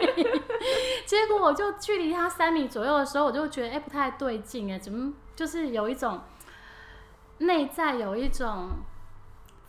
[1.05, 6.19] 结果我就距离他三米左右的时候，我就觉得哎、不太对劲哎，怎么就是有一种
[7.37, 8.69] 内在有一种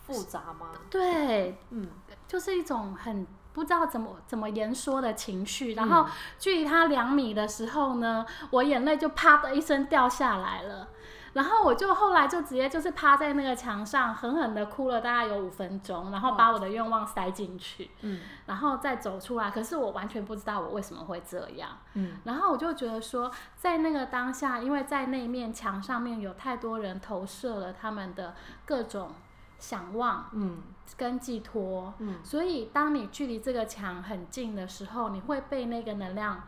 [0.06, 0.70] 复杂吗？
[0.90, 1.88] 对，嗯
[2.26, 5.74] 就是一种很不知道怎么怎么言说的情绪。
[5.74, 6.06] 然后
[6.38, 10.88] 距离他两米的时候呢，我眼泪就啪的一声掉下来了。
[11.34, 19.50] 然后我就后来就直接就是趴在那个墙上，狠狠的哭了大概有五分钟，然后把我的愿望塞进去，嗯然后再走出来。
[19.50, 21.70] 可是我完全不知道我为什么会这样。
[21.94, 28.34] 嗯然后我就觉得说，在那个当下，因为在那面墙上面有太多人投射了他们的
[28.66, 29.12] 各种
[29.58, 30.62] 想望嗯
[30.96, 36.42] 跟寄托，嗯所以当你距离这个墙很近的时候，你会被那个能量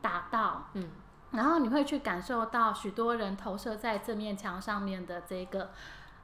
[0.00, 0.88] 打到，嗯
[1.34, 5.70] 然后你会去感受到许多人投射在这面墙上面的这个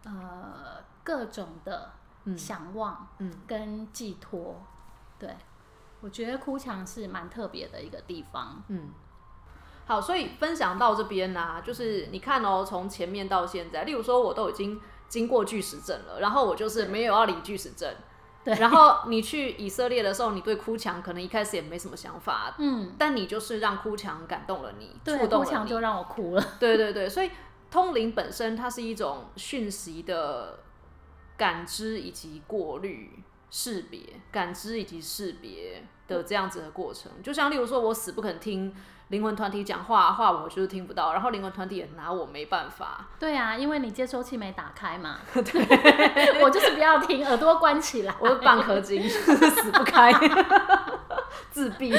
[0.05, 1.93] 呃各种的
[2.25, 4.63] 嗯想望嗯跟寄托。
[5.19, 5.37] 对，
[6.01, 8.63] 我觉得哭墙是蛮特别的一个地方。
[8.69, 8.91] 嗯。
[9.87, 17.97] 好，所以分享到这边呢、就是你看哦，从前面到现在，例如说我都已经经过巨石阵了，然后我就是没有要理巨石阵，
[18.45, 18.55] 对。
[18.55, 26.45] 然后你去以色列的时候，你对哭墙可能一开始也没什么想法，嗯，但你就是让哭墙感动了你，对，触动了你哭墙就，让我哭了。
[26.59, 27.31] 对对对，所以
[27.71, 30.59] 通灵本身它是一种讯息的
[31.37, 34.01] 感知以及过滤、识别、
[34.31, 35.83] 感知以及识别
[36.17, 37.11] 的这样子的过程。
[37.23, 38.75] 就像例如说，我死不肯听
[39.09, 43.07] 灵魂团体讲话，话我就是听不到，然后灵魂团体也拿我没办法。
[43.19, 45.21] 对啊，因为你接收器没打开嘛。
[45.33, 48.15] 对， 我就是不要听，耳朵关起来。
[48.19, 50.13] 我是半颗金， 死不开，
[51.51, 51.95] 自闭。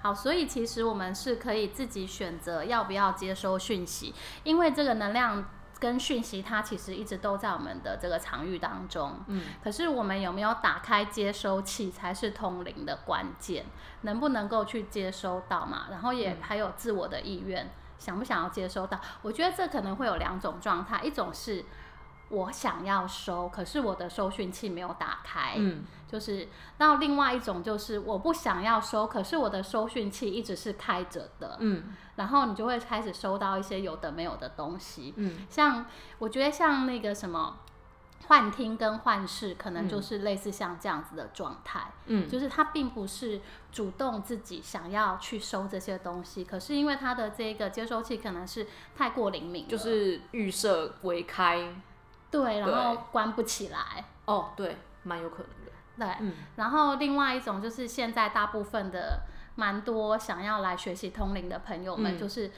[0.00, 5.44] 好，所以其实我们是可以自己选择要不要接收讯息，因为这个能量
[5.80, 9.20] 跟讯息，它其实一直都在我们的这个场域当中。
[9.28, 13.64] 嗯，可是我们有没有打开接收器，才是通灵的关键。
[14.02, 15.86] 能不能够去接收到嘛？
[15.90, 19.00] 然后也还有自我的意愿，想不想要接收到？
[19.22, 21.64] 我觉得这可能会有两种状态，一种是
[22.28, 25.54] 我想要收，可是我的收讯器没有打开。
[25.56, 35.86] 嗯，就是，那另外一种就是我不想要收，可是我的收讯器一直是开着的，嗯然后你就会开始收到一些有的没有的东西，嗯像
[36.18, 37.58] 我觉得像那个什么
[38.26, 43.40] 幻听跟幻视，可能就是类似像这样子的状态，嗯，就是他并不是
[43.70, 48.66] 主动自己想要去收这些东西，可是因为他的这个接收器可能是
[48.96, 51.74] 太过灵敏，就是预设为开。
[52.30, 55.57] 对，然后关不起来，哦，对，蛮有可能的。
[55.98, 56.32] 对，嗯。
[56.56, 59.20] 然后另外一种就是现在大部分的
[59.56, 62.18] 蛮多想要来学习通灵的朋友们，嗯。
[62.18, 62.50] 就是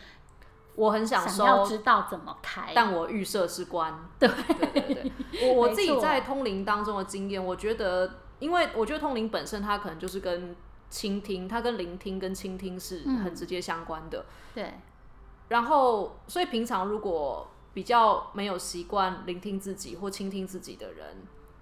[0.76, 2.72] 我很想想要收，知道怎么开。
[2.74, 3.98] 但我预设是关。
[4.18, 4.28] 对。
[4.28, 5.12] 对对对，
[5.48, 10.54] 我我自己在通灵当中的经验，我觉得，因为我觉得通灵本身它可能就是跟
[10.88, 13.18] 倾听，它跟聆听跟倾听是嗯。
[13.18, 14.24] 很直接相关的。
[14.54, 14.74] 对，
[15.48, 21.16] 然后，所以平常如果比较没有习惯聆听自己或倾听自己的人，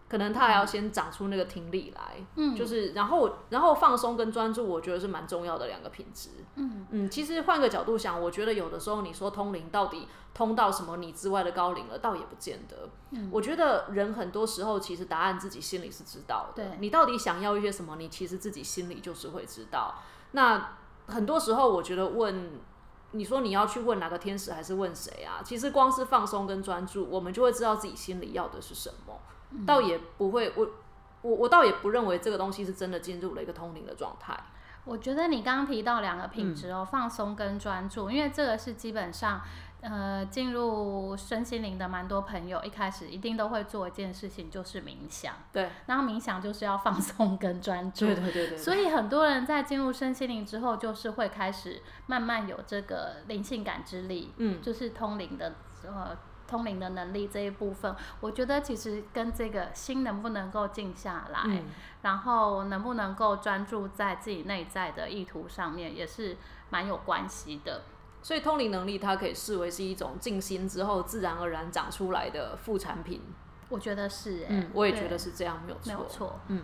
[0.08, 2.16] 可能他还要先长出那个听力来。
[2.36, 6.30] 嗯，就是然后然后放松跟专注，我觉得是蛮重要的两个品质。
[6.54, 12.88] 嗯嗯，其实换个角度想，我觉得有的时候你说通灵到底通到什么你之外的高龄了，倒也不见得。
[13.10, 16.64] 嗯我觉得人很多时候其实答案自己心里是知道的。
[16.64, 19.94] 对你到底想要一些什么，你其实自己心里就是会知道。
[20.32, 22.60] 那很多时候，我觉得问
[23.12, 25.40] 你说你要去问哪个天使还是问谁啊？
[25.42, 29.18] 其实光是放松跟专注，我们就会知道自己心里要的是什么。
[29.50, 30.68] 嗯倒也不会，我
[31.22, 34.38] 我我倒也不认为这个东西是真的进入了一个通灵的状态。
[34.84, 39.40] 我觉得你刚刚提到两个嗯品质哦，放松跟专注，因为这个是基本上。
[39.80, 45.32] 呃，进入身心灵的蛮多朋友，一开始一定都会做一件事情，就是冥想。
[45.52, 48.06] 对，然后冥想就是要放松跟专注。
[48.06, 55.54] 对对对对，所以很多人在进入身心灵之后，就是会开始慢慢有这个灵性感知力，嗯就是通灵的
[55.87, 57.94] 呃通灵的能力这一部分。
[58.20, 61.66] 我觉得其实跟这个心能不能够静下来，嗯
[62.02, 66.37] 然后能不能够专注在自己内在的意图上面，也是
[66.70, 67.82] 蛮有关系的。
[68.22, 73.22] 所以通灵能力它可以视为是一种静心之后自然而然长出来的副产品。
[73.68, 75.92] 我觉得是、欸，嗯，我也觉得是这样，没有错。
[75.92, 76.40] 没有错。
[76.48, 76.62] 嗯，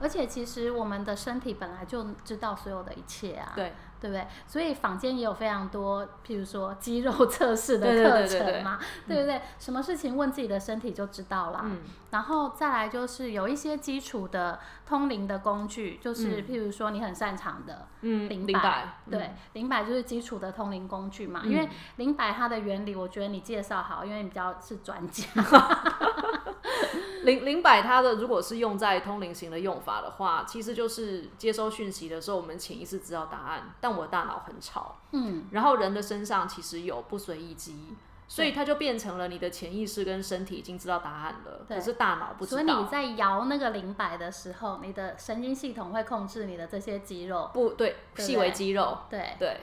[0.00, 4.26] 而且其实我们的身体本来就知道所有的一切啊，对，对不对？
[4.48, 9.40] 所以坊间也有非常多，譬如说肌肉测试的课程嘛，对不对？
[9.60, 11.60] 什么事情问自己的身体就知道啦。
[11.64, 11.78] 嗯
[12.12, 21.40] 然后再来就是有一些基础的通灵的工具，就是譬如说你很擅长的嗯，灵摆，，对，灵摆就是基础的通灵工具嘛。
[21.44, 25.24] 嗯因为灵摆它的原理，我觉得你介绍好，因为你比较是专家。
[27.24, 34.96] 灵灵摆它的如果是用在通灵型的用法的话，其实就是接收讯息的时候，我们潜意识知道答案，但我的大脑很吵。
[35.12, 37.94] 嗯，然后人的身上其实有不随意记忆，
[38.26, 42.80] 所以它就变成了你的潜意识跟身体已经知道答案了，对可是大脑不知道所道。
[42.80, 49.60] 以你在摇那个灵摆的时候，你的神经系统会控制你的这些肌肉，不对，细微肌肉，对，对，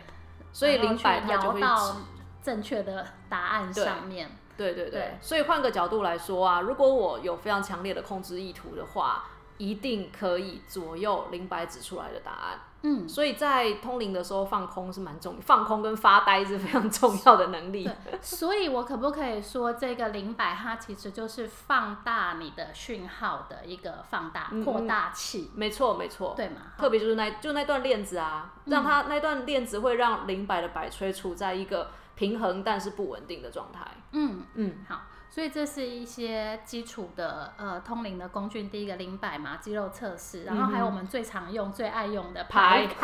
[0.53, 1.97] 所以灵摆它就会然后去摇到指
[2.41, 4.29] 正确的答案对上面。
[4.59, 5.17] 对对对，对。
[5.21, 9.25] 所以换个角度来说啊，如果我有非常强烈的控制意图的话，
[9.57, 12.59] 一定可以左右灵摆指出来的答案。
[12.81, 17.89] 嗯，所以在通灵的时候放空是蛮重要， 放空跟发呆是非常重要的能力。
[18.21, 26.71] 所以我可不可以说，这个灵摆它其实就是放大你的讯号的一个放大嗯扩大器，没错没错，对吗？
[26.77, 33.87] 特别就是那就那段链子啊，嗯让它那段链子会让灵摆的摆吹处在一个平衡但是不稳定的状态。
[34.11, 38.63] 嗯，嗯，好，所以这是一些基础的呃通灵的工具。
[38.63, 42.89] 第一个灵摆嘛，肌肉测试，然后还有我们最常用、最爱用的牌。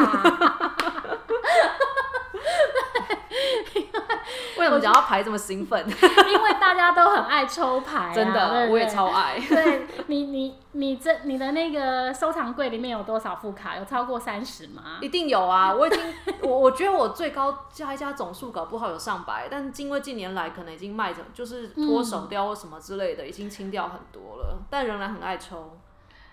[4.66, 5.80] 为什么讲到牌这么兴奋？
[5.88, 9.40] 因为大家都很爱抽牌、啊， 真的，我也超爱。
[9.48, 13.78] 对你，你你这你的那个收藏柜里面有多少副卡？
[13.78, 14.98] 有超过三十吗？
[15.02, 15.74] 一定有啊！
[15.74, 16.00] 我已经，
[16.42, 25.78] 我我觉得我最高加一加总数搞不好有上百，但因为近年来可能已经卖着，就是脱手掉或什么之类的，已经清掉很多了，但仍然很爱抽。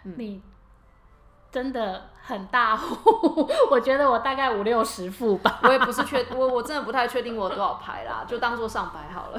[0.04, 0.42] 你
[1.52, 5.60] 真的很大户，我觉得我大概五六十副吧。
[5.64, 9.38] 我也不是确我我真的不太确定我有多少牌啦，就当做上牌好了。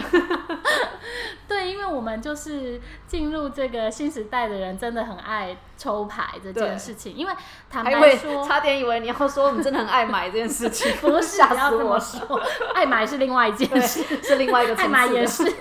[1.48, 7.16] 对，因为我们就是进入这个新时代的人，真的很爱抽牌这件事情。
[7.16, 7.34] 因为
[7.68, 12.40] 坦白说，差点以为你要说我们真的很爱买这件事情，不是不要这么说，
[12.76, 15.44] 爱买是另外一件事，是另外一个爱买也是。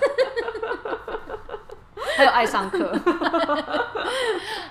[2.15, 2.79] 还有爱上课，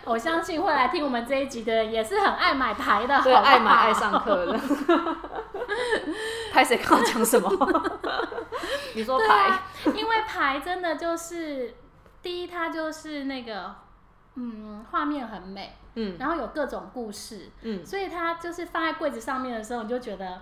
[0.06, 4.60] 我相信会来听我们这一集的人也是很爱买牌的，对，爱买爱上课的。
[6.52, 7.50] 拍谁刚刚讲什么？
[8.96, 9.60] 你说牌，
[9.96, 11.74] 因为牌真的就是
[12.22, 13.74] 第一，它就是那个
[14.36, 20.42] 嗯，画面很美，嗯，然后有各种故事，嗯，所以它就是放在柜子上面的时候，你就觉得。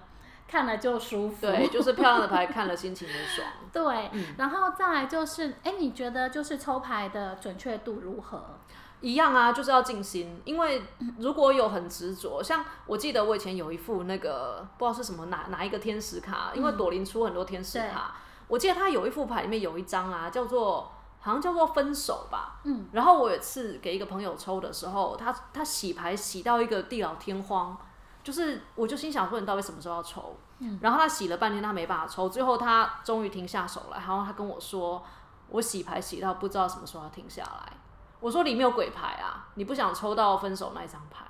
[0.52, 3.48] 看了就舒服，对，就是漂亮的牌，看了心情很爽。
[3.72, 8.58] 对，然后再来就是，哎，你觉得就是抽牌的准确度如何？
[9.02, 10.82] 一样啊，就是要静心，因为
[11.18, 18.16] 如果有很执着，像我记得我以前有一副那个不知道是什么哪哪一个天使卡，因为朵琳出很多天使卡，
[18.48, 27.78] 我记得他有一副牌里面有一张啊，叫做好像叫做分手吧，嗯，然后我有一次给一个朋友抽的时候，他他洗牌洗到一个地老天荒。
[28.22, 30.36] 就是，我就心想说，你到底什么时候要抽？
[30.82, 35.02] 然后他洗了半天，他没办法抽，最后他终于停下手了，然后他跟我说，
[35.48, 37.74] 我洗牌洗到不知道什么时候要停下来。
[38.20, 41.26] 我说里面有鬼牌啊，你不想抽到分手那一张牌？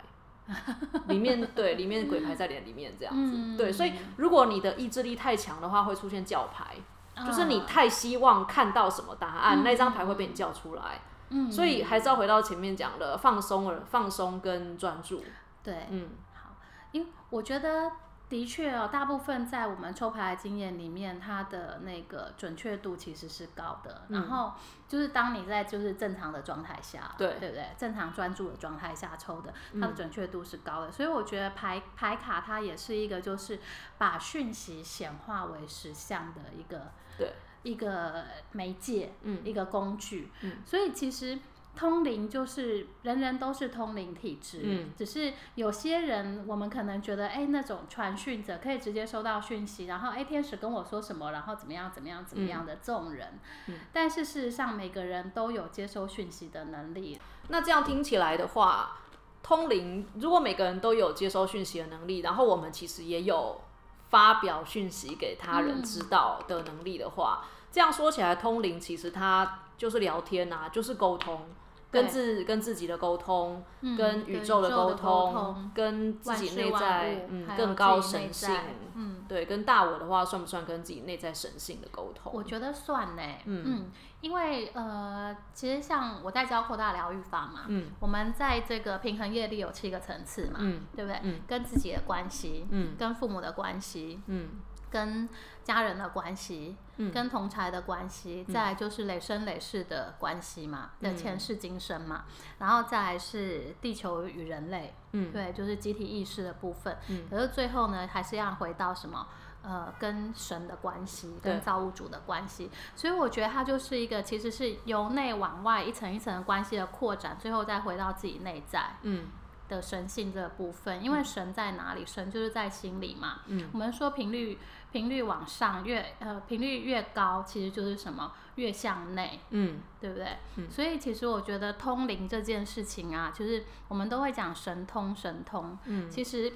[1.07, 3.55] 里面对，里面鬼牌在里面这样子。
[3.55, 6.75] 对，所以如果你的意志力太强的话，会出现叫牌，
[7.23, 11.01] 就是你太希望看到什么答案，那张牌会被你叫出来。
[11.29, 15.23] 嗯，所以还是要回到前面讲的，放松了，放松跟专注。
[15.63, 16.09] 对，嗯。
[16.33, 16.55] 好
[16.93, 17.91] 因我觉得
[18.29, 24.03] 的确哦，大部分在我们抽牌的经验里面，它的那个准确度其实是高的。
[24.09, 24.53] 然后
[24.87, 27.65] 就是当你在就是正常的状态下，对对不对？
[27.75, 29.51] 正常专注的状态下抽的，
[29.81, 30.91] 它的准确度是高的。
[30.91, 33.59] 所以我觉得牌牌卡它也是一个就是
[33.97, 40.31] 把讯息显化为实像的一个对一个媒介，嗯，一个工具。
[40.41, 41.39] 嗯，所以其实。
[41.79, 57.17] 通灵就是人人都是通灵体质，嗯，只是有些人我们可能觉得，哎，那种传讯者可以直接收到讯息，然后哎，天使跟我说什么，然后怎么样怎么样怎么样的这种人，嗯，但是事实上每个人都有接收讯息的能力。
[57.47, 58.97] 那这样听起来的话，
[59.41, 63.61] 通灵如果每个人都有接收讯息的能力，然后我们其实也有
[64.09, 71.47] 发表讯息给他人知道的能力的话，这样说起来，通灵其实它就是聊天啊，就是沟通。
[71.91, 73.63] 跟自跟自己的沟通，
[73.97, 78.55] 跟宇宙的沟通，跟自己内在嗯更高神性，
[78.93, 82.31] 嗯对，跟大我的话算不算跟自己内在神性的沟通？
[82.33, 91.19] 我觉得算呢，嗯，因为呃，其实像我在教扩大疗愈法嘛，嗯，我们在这个平衡业力有七个层次嘛，嗯，对不对？
[91.23, 94.49] 嗯，跟自己的关系，嗯，跟父母的关系，嗯。
[94.89, 95.29] 跟
[95.63, 96.75] 家人的关系，
[97.13, 102.25] 跟同才的关系，再来就是累生累世的关系嘛，的前世今生嘛，
[102.57, 106.97] 然后再来是地球与人类，嗯，对，就是集体意识的部分。
[107.07, 109.27] 嗯，可是最后呢，还是要回到什么？
[109.61, 112.71] 呃，跟神的关系，跟造物主的关系。
[112.95, 118.95] 所以我觉得它就是一个，其实是由内往外一层一层的关系的扩展，最后再回到自己内在。
[119.03, 119.27] 嗯。
[119.67, 122.03] 的神性这个部分，因为神在哪里？
[122.03, 123.41] 神就是在心里嘛。
[123.45, 124.57] 嗯，我们说频率
[124.91, 129.39] 频率往上越呃频率越高，其实就是什么越向内。
[129.51, 130.37] 嗯，对不对？
[130.55, 135.77] 嗯，所以其实我觉得通灵这件事情啊，就是我们都会讲神通神通。
[135.85, 136.53] 嗯，其实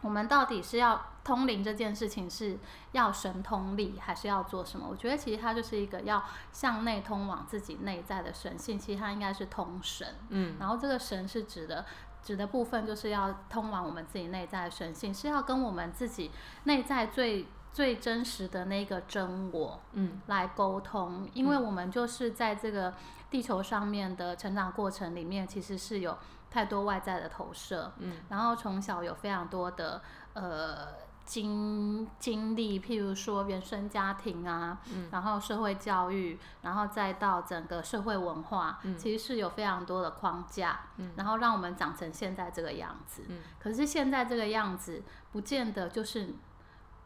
[0.00, 2.58] 我们到底是要通灵这件事情是
[2.92, 4.86] 要神通力，还是要做什么？
[4.90, 10.16] 我觉得其实它就是一个要向内通往自己内在的神性，其实它应该是通神。
[10.30, 11.84] 嗯，然后这个神是指的。
[12.22, 16.30] 指的部分就是要通往我们自己内在的神性，是要跟我们自己
[16.64, 21.28] 内在最最真实的那个真我，嗯，来沟通。
[21.34, 22.94] 因为我们就是在这个
[23.30, 26.16] 地球上面的成长过程里面，其实是有
[26.50, 30.02] 太多外在的投射，嗯，然后从小有非常多的
[30.34, 30.88] 呃。
[31.22, 34.80] 经经历，譬如说原生家庭啊，
[35.12, 43.22] 然后社会教育，然后再到整个社会文化，其实是有非常多的框架，嗯然后让我们长成现在这个样子。
[43.60, 46.34] 可是现在这个样子，不见得就是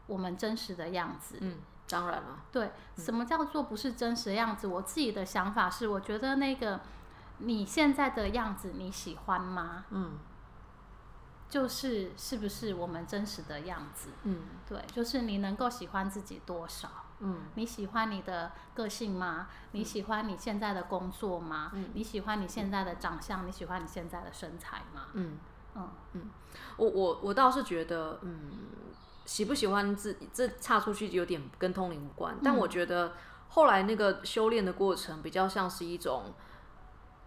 [0.07, 1.37] 我们真实的样子。
[1.41, 1.57] 嗯，
[1.89, 2.43] 当然了。
[2.51, 4.67] 对，什么叫做不是真实的样子？
[4.67, 6.79] 我自己的想法是，我觉得那个
[7.39, 9.85] 你现在的样子，你喜欢吗？
[9.89, 10.17] 嗯。
[11.47, 14.09] 就是是不是我们真实的样子？
[14.23, 16.89] 嗯，对，就是你能够喜欢自己多少？
[17.19, 19.47] 嗯，你喜欢你的个性吗？
[19.71, 21.69] 你喜欢你现在的工作吗？
[21.73, 23.47] 嗯，你喜欢你现在的长相？
[23.47, 25.03] 你喜欢你现在的身材吗？
[25.13, 25.37] 嗯，
[26.13, 26.29] 嗯
[26.77, 28.51] 我我我倒是觉得，嗯，
[29.25, 33.13] 喜不喜欢自这差出去有点跟通灵无关，但我觉得
[33.49, 36.33] 后来那个修炼的过程比较像是一种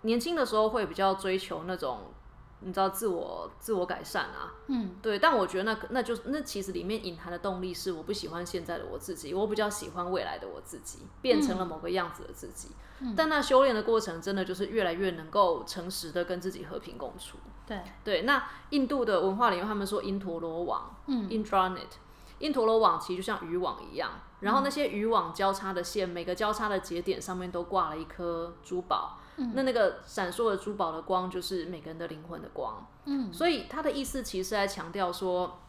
[0.03, 2.13] 年轻的时候会比较追求那种。
[2.61, 12.71] 你知道自我自我改善啊，嗯，对，但我觉得那那就是那其实里面隐含的动力是我不喜欢现在的我自己，我比较喜欢未来的我自己，变成了某个样子的自己。
[13.17, 17.39] 但那修炼的过程真的就是越来越能够诚实的跟自己和平共处。
[17.69, 21.99] 对对，那印度的文化里面他们说因陀罗网，嗯，indranet，
[22.39, 24.11] 因陀罗网其实就像渔网一样，
[24.41, 29.19] 然后那些渔网交叉的线，每个交叉的节点上面都挂了一颗珠宝。
[29.55, 32.85] 那那个闪烁的珠宝的光，就是每个人的灵魂的光。
[33.05, 35.61] 嗯，所以他的意思其实在强调说，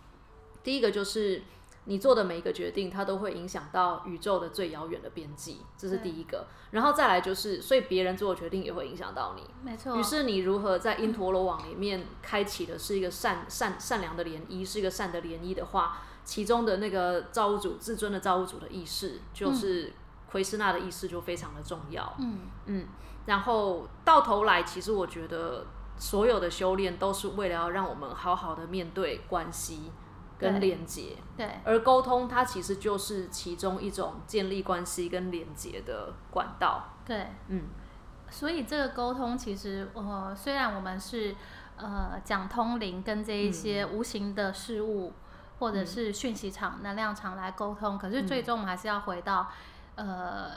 [0.64, 1.44] 第一个就是
[1.86, 6.46] 你做的每一个决定，它都会影响到宇宙的最遥远的边际，这是第一个。
[6.72, 9.44] 然后再来就是，所以别人做的决定也会影响到你。
[9.64, 9.98] 没错。
[9.98, 19.94] 于是你如何在因陀罗网里面开启的是一个善善善良的涟漪，是一个善的涟漪的话，其中的那个造物主至尊的造物主的意识，就是
[20.30, 22.16] 奎斯纳的意识就非常的重要。
[22.20, 22.88] 嗯嗯，
[23.26, 25.66] 然后到头来，其实我觉得
[25.98, 29.92] 所有的修炼都是为了要让我们好好的面对关系
[30.40, 36.94] 跟连接，对而沟通它其实就是其中一种建立关系跟连接的管道。
[37.06, 37.64] 对，嗯，
[38.30, 41.36] 所以这个沟通其实呃，虽然我们是
[41.76, 45.14] 呃讲通灵跟这一些嗯无形的事物、
[45.60, 49.52] 或者是讯息场、能量场来沟通，可是最终我们还是要回到
[49.96, 50.52] 呃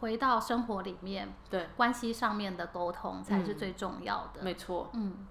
[0.00, 4.42] 回到生活里面对，关系上面的沟通才是最重要的。
[4.42, 4.90] 没错。
[4.92, 5.26] 嗯，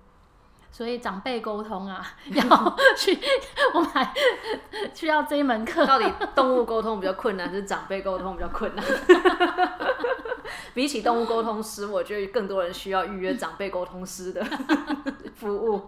[0.73, 2.03] 所以长辈沟通啊，
[2.33, 2.43] 要
[2.97, 3.15] 去，
[3.75, 4.11] 我们还
[4.91, 5.85] 需要这一门课。
[5.85, 8.83] 到底动物沟通比较困难，还是长辈沟通比较困难？
[10.73, 14.43] 比起动物沟通师，我觉得更多人需要预约长辈沟通师的
[15.35, 15.79] 服务。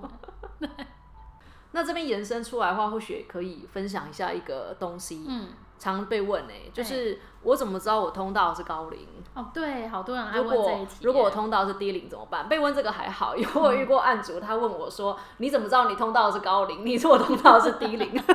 [1.72, 5.48] 那这边延伸出来的话，或许可以分享一下一个东西，嗯，
[5.94, 9.08] 常被问诶、就是我怎么知道我通道是高龄？
[9.36, 10.96] 哦，对，好多人爱问这一题。
[11.04, 12.48] 如果我通道是低龄怎么办？
[12.48, 16.84] 被问这个还好， 因为我遇过案主，他问我说：“你怎么知道你通道是高龄？
[16.86, 18.12] 你说我通道是低龄？”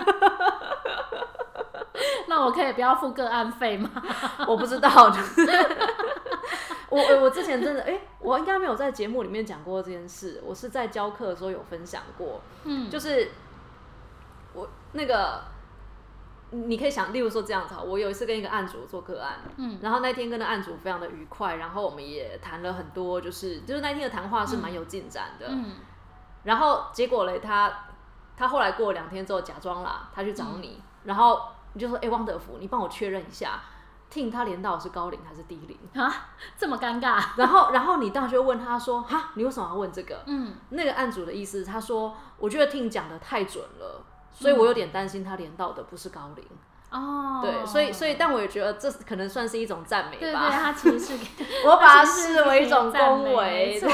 [2.29, 3.91] 那我可以不要付个案费吗？
[4.47, 5.43] 我不知道，就是
[6.89, 13.31] 我我我之前真的哎、我应该没有在节目里面讲过这件事，我是在教课的时候有分享过，嗯，就是
[14.55, 15.43] 我那个
[16.51, 25.75] 你可以想，例如说这样子哈，我有一次跟一个案主做个案，嗯，然后那天跟那案主非常的愉快，然后我们也谈了很多，就是就是那天的谈话是蛮有进展的，嗯
[26.43, 27.73] 然后结果嘞，他
[28.37, 31.41] 他后来过了两天之后假装啦，他去找你，然后
[31.75, 33.61] 你就说，哎、汪德福，你帮我确认一下，
[34.09, 36.03] 听他连到是高龄还是低龄？
[36.03, 37.23] 啊，这么尴尬。
[37.37, 40.23] 然后然后你当时就问他说，哈，你为什么要问这个？
[40.27, 44.03] 嗯那个案主的意思，他说，我觉得听讲的太准了。
[44.33, 46.45] 所以我有点担心他连到的不是高龄，
[46.91, 50.21] 哦，对，所以所以，但我也觉得这可能算是一种赞美吧。
[50.21, 51.15] 对对，他其实是
[51.67, 53.81] 我把它视为一种恭维。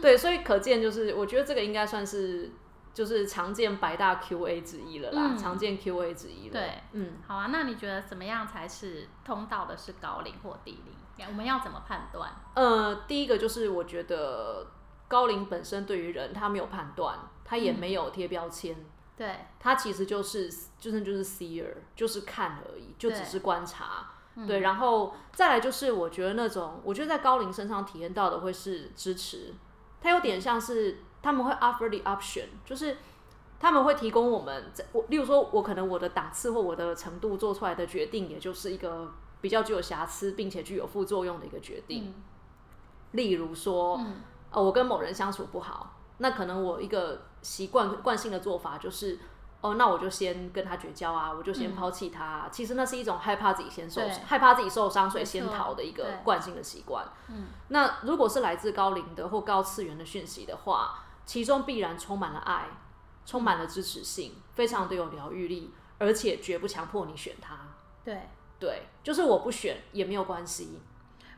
[0.00, 2.50] 对，所以可见就是，我觉得这个应该算是
[2.92, 6.52] 就是常见百大 Q&A 之一了啦，嗯常见 Q&A 之一了。
[6.52, 10.94] 对，嗯，好啊，那你觉得怎么样才是通道的是高龄或低龄？
[11.28, 12.28] 我们要怎么判断？
[12.54, 14.66] 呃，第一个就是我觉得
[15.06, 17.16] 高龄本身对于人他没有判断，
[17.52, 18.74] 他也没有贴标签，
[19.14, 24.10] 对，他其实就是就是就是 seer，就是看而已，就只是观察。
[24.46, 29.52] 对，然后再来就是我觉得那种，我觉得在高龄身上体验到的会是支持，
[30.00, 32.96] 它有点像是他们会 offer the option，就是
[33.60, 42.14] 他们会提供我们在，我例如说，我可能我的档次或我的程度做出来的决定，也就是一个比较具有瑕疵并且具有副作用的一个决定。
[42.16, 42.22] 嗯。
[43.10, 44.22] 例如说，嗯。
[44.52, 49.18] 呃，我跟某人相处不好，那可能我一个习惯惯性的做法就是，
[49.60, 57.04] 哦，那我就先跟他绝交啊，我就先抛弃他啊、其实那是一种害怕自己先受害怕自己受伤，所以先逃的一个惯性的习惯。
[57.28, 62.68] 嗯，那如果是来自高龄的或高次元的讯息的话，其中必然充满了爱，
[63.26, 67.58] 充满了支持性，非常的有疗愈力，而且绝不强迫你选他。
[68.04, 68.30] 对。
[68.62, 70.78] 对，就是我不选也没有关系，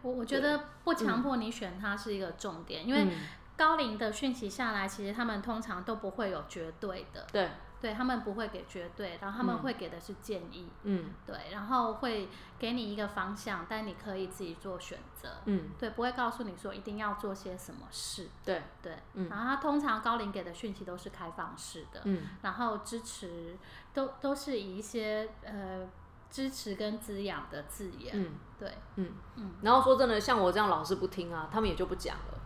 [0.02, 3.12] 我我觉得不强迫你选他是一个重点，因为嗯
[3.56, 7.50] 高龄的讯息下来，其实他们通常都不会有绝对的，对，
[7.80, 11.10] 对他们不会给绝对，然后他们会给的是建议，嗯。
[11.24, 12.28] 对，然后会
[12.58, 19.28] 给你一个方向，但你可以自己做选择，嗯，对，不会告诉你说一定要做些什么事，对，对，嗯。
[19.28, 22.22] 然后他通常高龄给的讯息都是开放式的，嗯。
[22.42, 23.56] 然后支持
[23.92, 25.88] 都都是以一些呃
[26.28, 28.32] 支持跟滋养的字眼，嗯。
[28.58, 29.12] 对，嗯。
[29.36, 29.52] 嗯。
[29.62, 32.40] 然后说真的，像我这样老是不听啊，他们也就不讲了。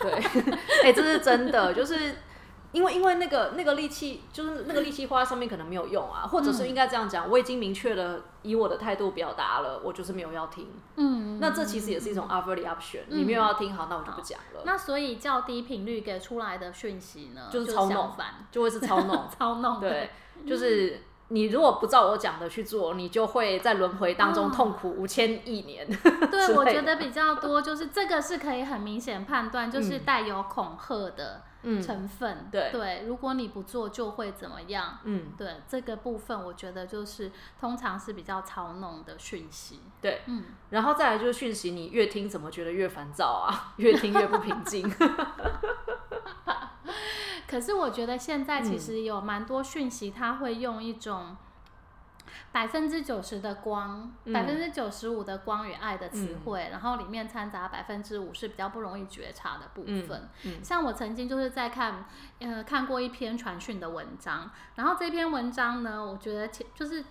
[0.00, 0.12] 对，
[0.84, 2.16] 哎、这是真的，就是
[2.72, 10.68] 因为因为那个那个力气，就是那个力气花在上面可能没有用啊，或者是应该这样讲，我已经明确了以我的态度表达了，我就是没有要听。
[10.96, 18.12] 嗯，那这其实也是一种 offer the option，、你没有要听，好，那我就不讲了，那所以较低频率给出来的讯息呢，就是就操弄
[18.50, 19.28] 就会是超 弄。
[19.38, 20.10] 超弄，对，
[20.46, 21.00] 就是
[21.34, 25.84] 你如果不照我讲的去做，你就会在轮回当中痛苦五千亿年。
[26.30, 32.48] 对，我觉得比较多，就是这个是可以很明显判断，就是带有恐吓的嗯成分。
[32.52, 35.00] 对对，如果你不做就会怎么样？
[35.02, 39.80] 嗯，对这个部分，我觉得就是通常是比较嘲弄的讯息。
[40.00, 40.22] 对。
[40.26, 44.88] 嗯，然后再来就是讯息，你越听怎么觉得越烦躁啊， 越听越不平静。
[47.46, 51.36] 可是我觉得现在嗯其实有蛮多讯息，它会用一种
[52.50, 54.32] 百分之九十的光，嗯。
[54.32, 60.28] 百分之九十五的光与爱的词汇，然后里面掺杂百分之五是比较不容易觉察的部分。
[60.44, 60.62] 嗯。
[60.64, 62.06] 像我曾经就是在看
[62.40, 67.04] 呃看过一篇传讯的文章，然后这篇文章呢，我觉得其就是。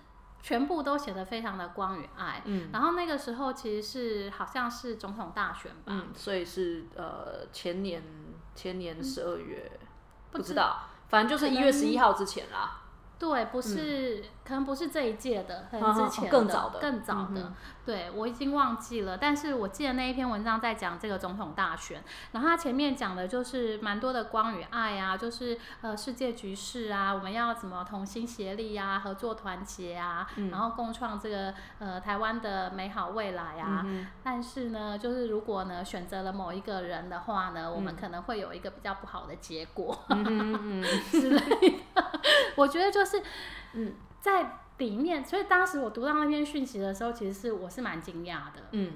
[0.46, 2.70] 全部都写的非常的光与爱，嗯。
[2.74, 8.04] 然后那个时候其实是好像是总统大选吧，嗯，所以是呃前年
[8.56, 9.72] 前年十二月，
[10.32, 12.82] 不知不知道，反正就是一月十一号之前啦。
[13.20, 19.18] 对，不是，可能不是这一届的，可嗯能之前更早的更早的，嗯对我已经忘记了。
[19.18, 33.82] 但是我记得那一篇文章在讲这个总统大选，然后他前面讲的就是蛮多的光与爱啊，就是呃世界局势啊，我们要怎么同心协力啊，合作团结啊，嗯然后共创这个呃台湾的美好未来啊。
[33.86, 39.94] 嗯但是呢，就是如果呢选择了某一个人的话呢，我们可能会有一个比较不好的结果。
[40.08, 42.04] 哼嗯嗯 之类的。
[42.56, 43.22] 我觉得就是，
[43.74, 48.94] 嗯，在里面，所以当时我读到那篇讯息的时候，其实是我是蛮惊讶的，嗯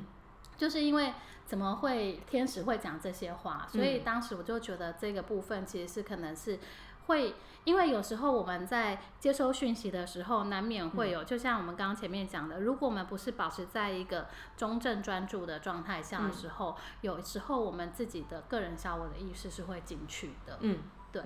[0.55, 1.13] 就是因为
[1.45, 6.57] 怎么会天使会讲这些话，所嗯以当时我就觉得这个部分其实是可能是
[7.07, 7.35] 会。
[7.67, 20.59] 因为有时候我们在接收讯息的时候，难免会嗯有，就像我们刚刚前面讲的，如果我们不是保持在一个中正专注的状态下嗯的时候，有时候我们自己的个人小我的意识是会进去的。
[20.61, 20.79] 嗯，
[21.11, 21.21] 对，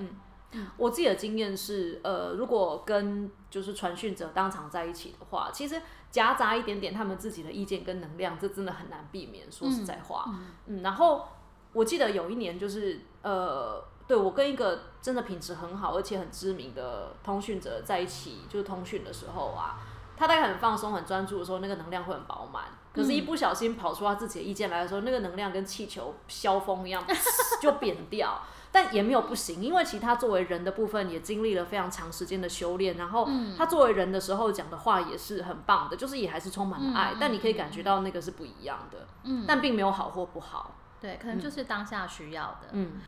[0.78, 9.52] 我自己的经验是，呃，如果跟就是传讯者当场在一起的话，其实夹杂一点点他们自己的意见跟能量，这真的很难避免。
[9.52, 10.26] 说实在话，
[10.68, 11.28] 嗯然后
[11.74, 19.80] 我记得有一年就是，呃，对我跟一个真的品质很好而且很知名的通讯者在一起，就是通讯的时候啊，
[20.18, 22.66] 他大概很放松、很专注的时候，那个能量会很饱满。
[22.93, 27.02] 可是，一不小心跑出他自己的意见来的时候，那个能量跟气球消风一样，
[27.62, 28.41] 就扁掉。
[28.72, 42.70] 但也没有不行，因为其他作为人的部分也经历了非常长时间的修炼，然后他作为人的时候讲的话也是很棒的，就是也还是充满了爱，嗯但你可以感觉到那个是不一样的，嗯，但并没有好或不好，对，可能就是当下需要的。
[42.72, 43.02] 嗯。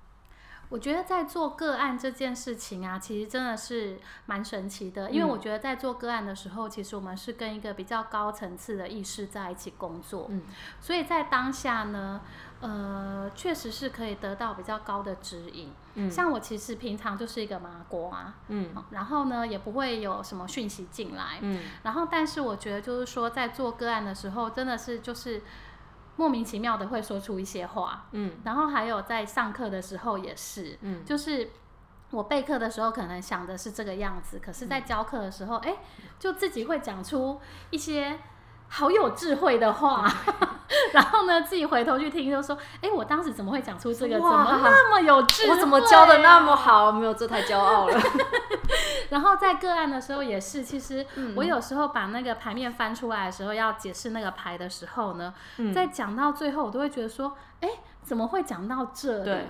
[0.69, 10.41] 我觉得在做个案这件事情啊，其实真的是蛮神奇的，因为我觉得在做个案的时候，其实我们是跟一个比较高层次的意识在一起工作，嗯，
[10.81, 12.21] 所以在当下呢，
[12.63, 15.71] 呃，确实是可以得到比较高的指引。
[15.95, 16.09] 嗯。
[16.09, 18.73] 像我其实平常就是一个麻瓜，嗯。
[18.91, 21.61] 然后呢也不会有什么讯息进来，嗯。
[21.83, 25.41] 然后但是我觉得就是说在做个案的时候，真的是就是
[26.15, 28.33] 莫名其妙的会说出一些话，嗯。
[28.45, 31.03] 然后还有在上课的时候也是，嗯。
[31.03, 31.49] 就是
[32.11, 35.75] 我备课的时候可能想的是这个样子，可是在教课的时候，哎、
[36.17, 37.41] 就自己会讲出
[37.71, 38.19] 一些
[38.75, 40.11] 好有智慧的话，
[40.93, 44.15] 然后呢自己回头去听，就说，哎、我当时怎么会讲出这个？
[44.15, 46.55] 怎么那么有智我怎么教的那么？
[46.55, 46.91] 好？
[46.91, 48.01] 没有，这太骄傲了。
[49.11, 57.69] 然后在个案的时候也是，其实嗯我有时候把那个牌面翻出来的时候，要解释那个牌的时候呢，嗯在讲到最后，我都会觉得说，哎，
[58.01, 59.25] 怎么会讲到这里？
[59.25, 59.47] 对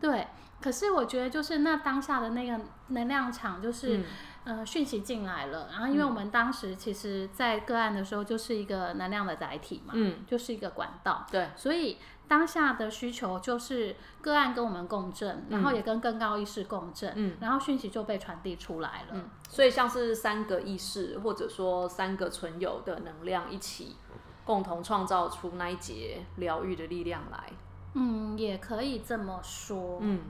[0.00, 0.26] 对
[0.60, 2.58] 可是我觉得就是那当下的那个
[2.88, 4.04] 能量场，就是、嗯
[4.44, 19.08] 呃讯息进来了，然后因为我们当时其实，在个案的时候就是一个能量的载体嘛，嗯，就是一个管道，对，所以当下的需求就是个案跟我们共振，然后也跟更高意识共振，嗯然后讯息就被传递出来了。
[19.12, 23.96] 嗯，所以像是三个意识，或者说三个存有的能量一起，
[24.44, 27.52] 共同创造出那一节疗愈的力量来。
[27.94, 29.98] 嗯，也可以这么说。
[30.00, 30.20] 嗯，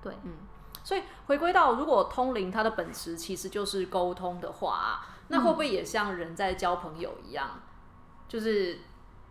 [0.00, 0.14] 对，
[0.88, 7.60] 所以回归到，如果通灵它的本质其实就是沟通的话啊、那会不会也像人在交朋友一样？
[8.26, 8.78] 就是，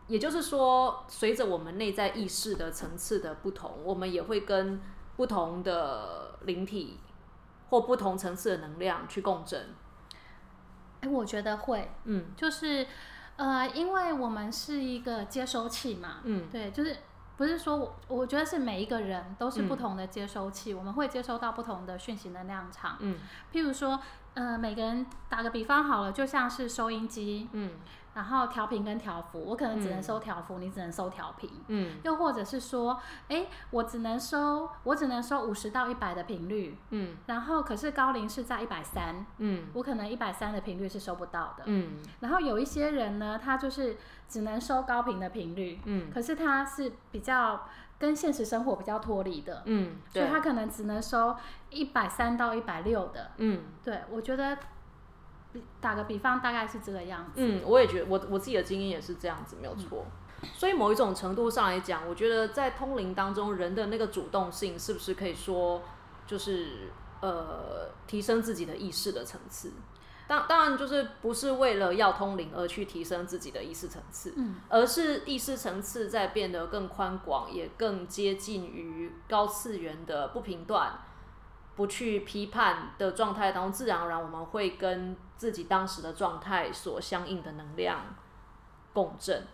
[0.05, 4.79] 也就是说，随着我们内在意识的层次的不同，我们也会跟
[5.15, 6.99] 不同的灵体
[7.71, 9.73] 或不同层次的能量去共振。
[11.01, 12.85] 哎，我觉得会，嗯就是
[13.35, 16.95] 呃，因为我们是一个接收器嘛，嗯对，就是
[17.37, 22.97] 不是说我，我觉得是每一个人都是不同的接收器，我们会接收到不同的讯息能量场。
[22.99, 23.17] 嗯
[23.53, 23.99] 譬如说，
[24.33, 27.71] 呃，每个人打个比方好了，就像是收音机，嗯
[28.17, 30.03] 然后调频跟调幅，我可能只能嗯。
[30.03, 31.47] 收调幅，你只能收调频。
[31.67, 31.99] 嗯。
[32.03, 37.15] 又或者是说，哎，我只能收，我只能收五十到一百的频率，嗯。
[37.27, 39.67] 然后可是高龄是在一百三，嗯。
[39.73, 41.65] 我可能一百三的频率是收不到的。
[41.67, 41.99] 嗯。
[42.21, 43.97] 然后有一些人呢，他就是
[44.27, 47.67] 只能收高频的频率，嗯可是他是比较
[47.99, 51.35] 跟现实生活比较脱离的，嗯，所以他可能只能收
[51.69, 53.29] 一百三到一百六的。
[53.37, 53.61] 嗯。
[53.83, 54.61] 对我觉得，比
[55.79, 57.31] 打个比方，大概是这个样子。
[57.35, 60.05] 嗯，我也觉得我我自己的经验也是这样子，没有错。
[60.53, 65.81] 所以某一种程度上来讲，我觉得在通灵当中，人的那个主动性是不是可以说
[66.27, 66.91] 就是
[67.21, 69.73] 呃提升自己的意识的层次？
[70.27, 80.99] 当当然就是不是为了要通灵而去提升自己的意识层次，嗯而是意识层次在变得更宽广，也更接近于高次元的不平断、
[81.77, 88.15] 不去批判的状态当中，自然而然我们会跟自己当时的状态所相应的能量
[88.93, 89.47] 共振。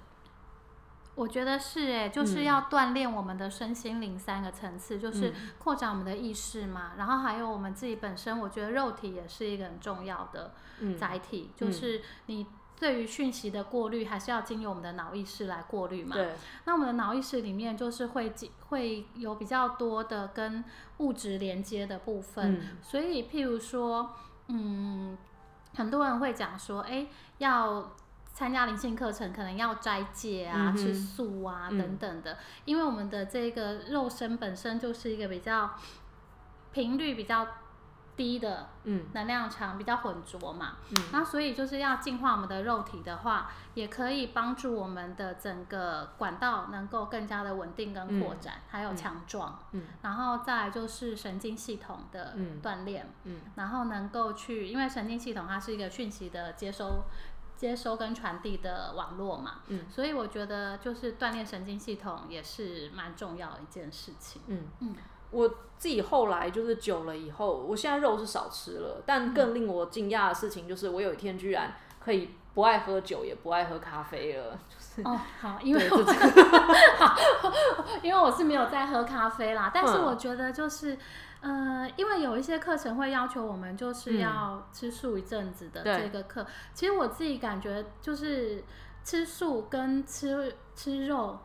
[1.16, 12.48] 我觉得是哎，就是嗯要锻炼我们的身心灵三个层次，就是扩展我们的意识嘛，然后还有我们自己本身，我觉得肉体也是一个很重要的嗯载体，就是你
[12.84, 16.18] 对于讯息的过滤，还是要经由我们的脑意识来过滤嘛。
[16.18, 16.34] 对，
[16.66, 18.34] 那我们的脑意识里面就是会
[18.68, 20.62] 会有比较多的跟
[20.98, 22.78] 物质连接的部分，嗯。
[22.82, 24.14] 所以譬如说，
[24.50, 25.18] 嗯，
[25.76, 27.08] 很多人会讲说，哎，
[27.38, 27.96] 要
[28.34, 31.78] 参加灵性课程，可能要斋戒啊、嗯吃素啊、嗯。
[31.78, 35.72] 等等的，因为我们的这个肉身本身就是一个比较
[36.74, 37.48] 频率比较
[38.16, 39.06] 低的嗯。
[39.14, 40.78] 能量场，比较浑浊嘛。
[40.92, 41.04] 嗯。
[41.12, 49.60] 那所以就是要净化我们的肉体的话，也可以帮助我们的整个管道能够更加的稳定跟扩展，还有强壮。
[49.72, 49.84] 嗯。
[50.02, 53.42] 然后再就是神经系统的嗯锻炼，嗯。
[53.56, 57.04] 然后能够去，因为神经系统它是一个讯息的接收、
[57.56, 59.86] 接收跟传递的网络嘛，嗯。
[59.90, 64.42] 所以我觉得就是锻炼神经系统也是蛮重要的一件事情。
[64.48, 64.68] 嗯。
[64.82, 64.96] 嗯
[65.34, 74.58] 我自己后来就是久了以后，我现在肉是少吃了，但更令我惊讶的事情就是，我有一天居然可以不爱喝酒，也不爱喝咖啡了。
[74.70, 76.04] 就是哦，好， 因为对我
[76.98, 77.16] 好，
[78.02, 80.98] 因为我是没有在喝咖啡啦，但是嗯我觉得就是，
[81.42, 88.64] 呃，因为有一些课程会要求我们就是嗯要吃素一阵子的这个课，其实我自己感觉就是
[89.04, 91.40] 吃素跟吃吃肉。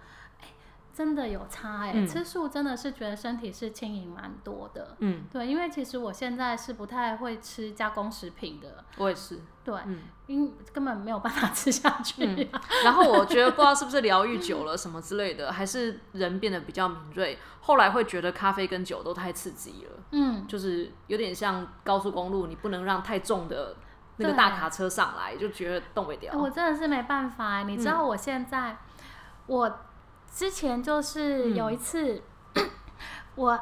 [0.98, 2.06] 哎真的有差哎、嗯。
[2.06, 9.40] 吃素真的是觉得身体是轻盈蛮多的，嗯，对，因为其实我现在是不太会吃加工食品的，我也是。
[9.62, 10.00] 对，嗯。
[10.26, 12.60] 因根本没有办法吃下去、啊。
[12.84, 23.74] 然后我觉得不知道是不是疗愈久了什么之类的，还是人变得比较敏锐，后来会觉得咖啡跟酒都太刺激了，嗯，就是有点像高速公路，你不能让太重的
[24.18, 26.18] 那个大卡车上来，就觉得动不了。
[26.32, 28.76] 欸我真的是没办法欸、你知道我现在，
[29.46, 29.78] 我
[30.30, 32.22] 之前就是有一次，
[33.34, 33.58] 我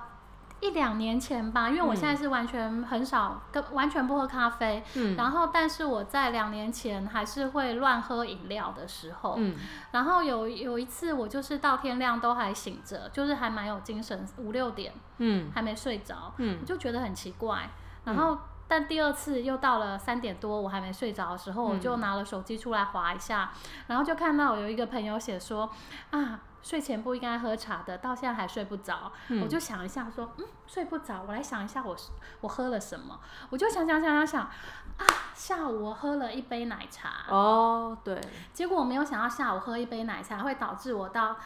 [0.61, 5.15] 一两年前吧，因为我现在是完全很少跟完全不喝咖啡，嗯。
[5.15, 9.55] 然后但是我在两年前还是会乱喝饮料的时候，嗯。
[9.93, 15.51] 然后有有一次我就是到天亮都还醒着，就是还蛮有精神，五六点嗯。
[15.55, 16.59] 还没睡着，嗯。
[16.61, 17.69] 我就觉得很奇怪。
[18.05, 23.53] 然后，但第二次又到了三点多，我还没睡着的时候，我就拿了手机出来划一下，
[23.89, 25.71] 然后就看到有一个朋友写说
[26.11, 26.41] 啊。
[26.67, 29.13] 睡前不应该喝茶的，到现在还睡不着。
[29.41, 31.97] 我就想一下说，嗯，睡不着，我来想一下我
[32.41, 33.21] 我喝了什么。
[33.51, 37.25] 我就想想想想想，啊，下午我喝了一杯奶茶。
[37.29, 38.21] 哦，对，
[38.53, 41.37] 结果我没有想到下午喝一杯奶茶会导致我到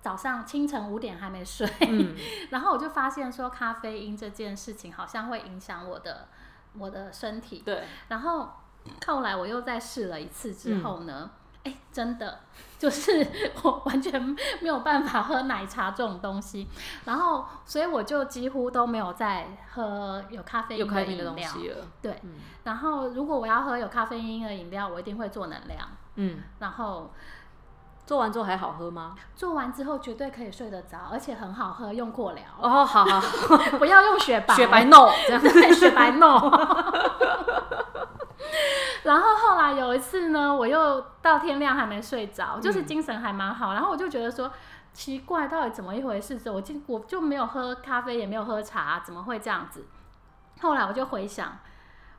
[0.00, 2.16] 早上清晨五点还没睡，嗯
[2.48, 6.28] 然后我就发现说咖啡因这件事情好像会影响我的
[6.78, 8.48] 我的身体，对，然后
[9.06, 11.30] 后来我又再试了一次之后呢，
[11.64, 12.40] 哎、真的
[12.78, 13.26] 就是
[13.62, 14.20] 我完全
[14.60, 16.68] 没有办法喝奶茶这种东西，
[17.04, 20.88] 然后所以我就几乎都没有再喝有咖啡因
[21.18, 21.86] 的东西了。
[22.00, 22.34] 对，嗯
[22.64, 27.12] 然后如果我要喝有咖啡因的饮料，我一定会做能量，嗯，然后。
[28.04, 29.14] 做完之后还好喝吗？
[29.36, 33.20] 做完之后绝对可以睡得着，而且很好喝，用过了，哦，好好，
[33.78, 35.40] 不要用雪白，雪白 no 这样。
[35.40, 36.50] 对，雪白 no。
[39.04, 44.50] 然后后来有一次呢，我又到天亮还没睡着，就是精神还蛮好，然后我就觉得说
[44.92, 46.38] 奇怪，到底怎么一回事？
[46.50, 49.84] 我今我就没有喝咖啡，也没有喝茶，怎么会这样子？
[50.60, 51.58] 后来我就回想，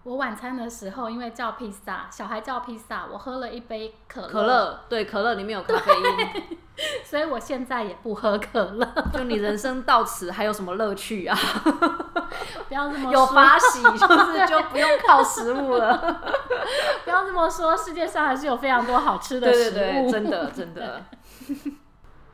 [0.04, 6.58] 我晚餐的时候因为叫披萨，小孩叫披萨，我喝了一杯可乐，可乐，对，可乐里面有咖啡因，
[7.06, 8.86] 所以我现在也不喝可乐。
[9.14, 11.38] 就你人生到此还有什么乐趣啊？
[12.68, 15.97] 不要这么有说法喜， 就是就不用靠食物了。
[17.06, 19.74] 不要这么说，世界上还是有非常多好吃的食物。
[19.74, 21.01] 对对对，真的真的。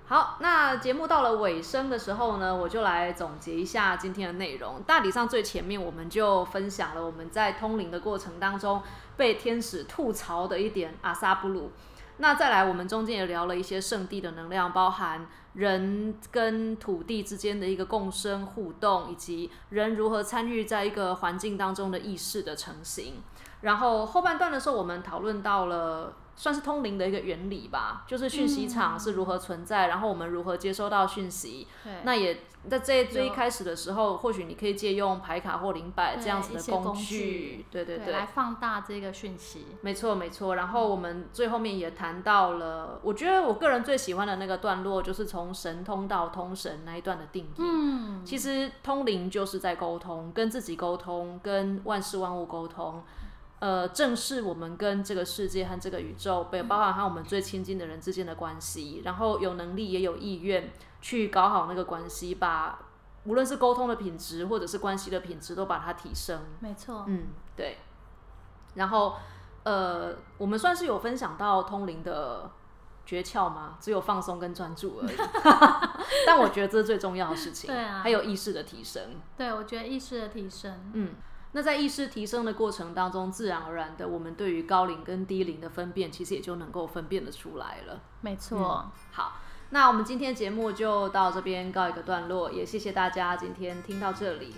[0.09, 4.81] 好，那节目到了尾声的时候呢，我就来总结一下今天的内容。
[4.81, 8.81] 大体上最前面我们就分享了我们在通灵的过程当中
[9.15, 11.71] 被天使吐槽的一点阿萨布鲁。
[12.17, 23.21] 那再来，我们中间也聊了一些圣地的能量，包含人跟土地之间的一个共生互动，以及人如何参与在一个环境当中的意识的成型。
[23.61, 31.67] 然后后半段的时候，我们讨论到了算是通灵的一个原理吧，就是讯息场是如何存在，然后我们如何接收到讯息。
[31.83, 39.65] 对，那也在最最一开始的时候，或许你可以借用牌卡或灵摆这样子的工具具，对对对，来放大这个讯息。
[39.81, 40.55] 没错没错。
[40.55, 47.57] 然后我们最后面也谈到了，我觉得我个人最喜欢的那个段落，就是从神通到通神那一段的定义。
[47.57, 53.03] 嗯，其实通灵就是在沟通，跟自己沟通，跟万事万物沟通。
[53.59, 62.79] 呃，正视我们跟这个世界和这个宇宙，被包含和我们最亲近的人之间的关系，然后有能力也有意愿去搞好那个关系，把
[63.25, 66.39] 无论是沟通的品质或者是关系的品质都把它提升。
[66.61, 67.03] 没错。
[67.07, 67.77] 嗯，对。
[68.75, 69.15] 然后，
[69.63, 72.49] 呃，我们算是有分享到通灵的
[73.05, 73.77] 诀窍吗？
[73.81, 75.15] 只有放松跟专注而已。
[76.25, 77.67] 但我觉得这是最重要的事情。
[77.67, 79.03] 对啊还有意识的提升。
[79.35, 81.15] 对，我觉得意识的提升，嗯，
[81.51, 87.99] 那在意识提升的过程当中，自然而然的，我们对于高龄跟低龄的分辨，其实也就能够分辨得出来了。
[88.21, 88.91] 没错。
[89.11, 89.39] 好，
[89.71, 94.55] 那我们今天节目就到这边告一个段落，也谢谢大家今天听到这里。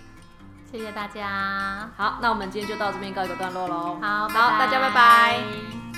[0.70, 1.90] 谢谢大家。
[1.96, 3.98] 好，那我们今天就到这边告一个段落喽。
[4.00, 5.91] 好，好，大家拜拜。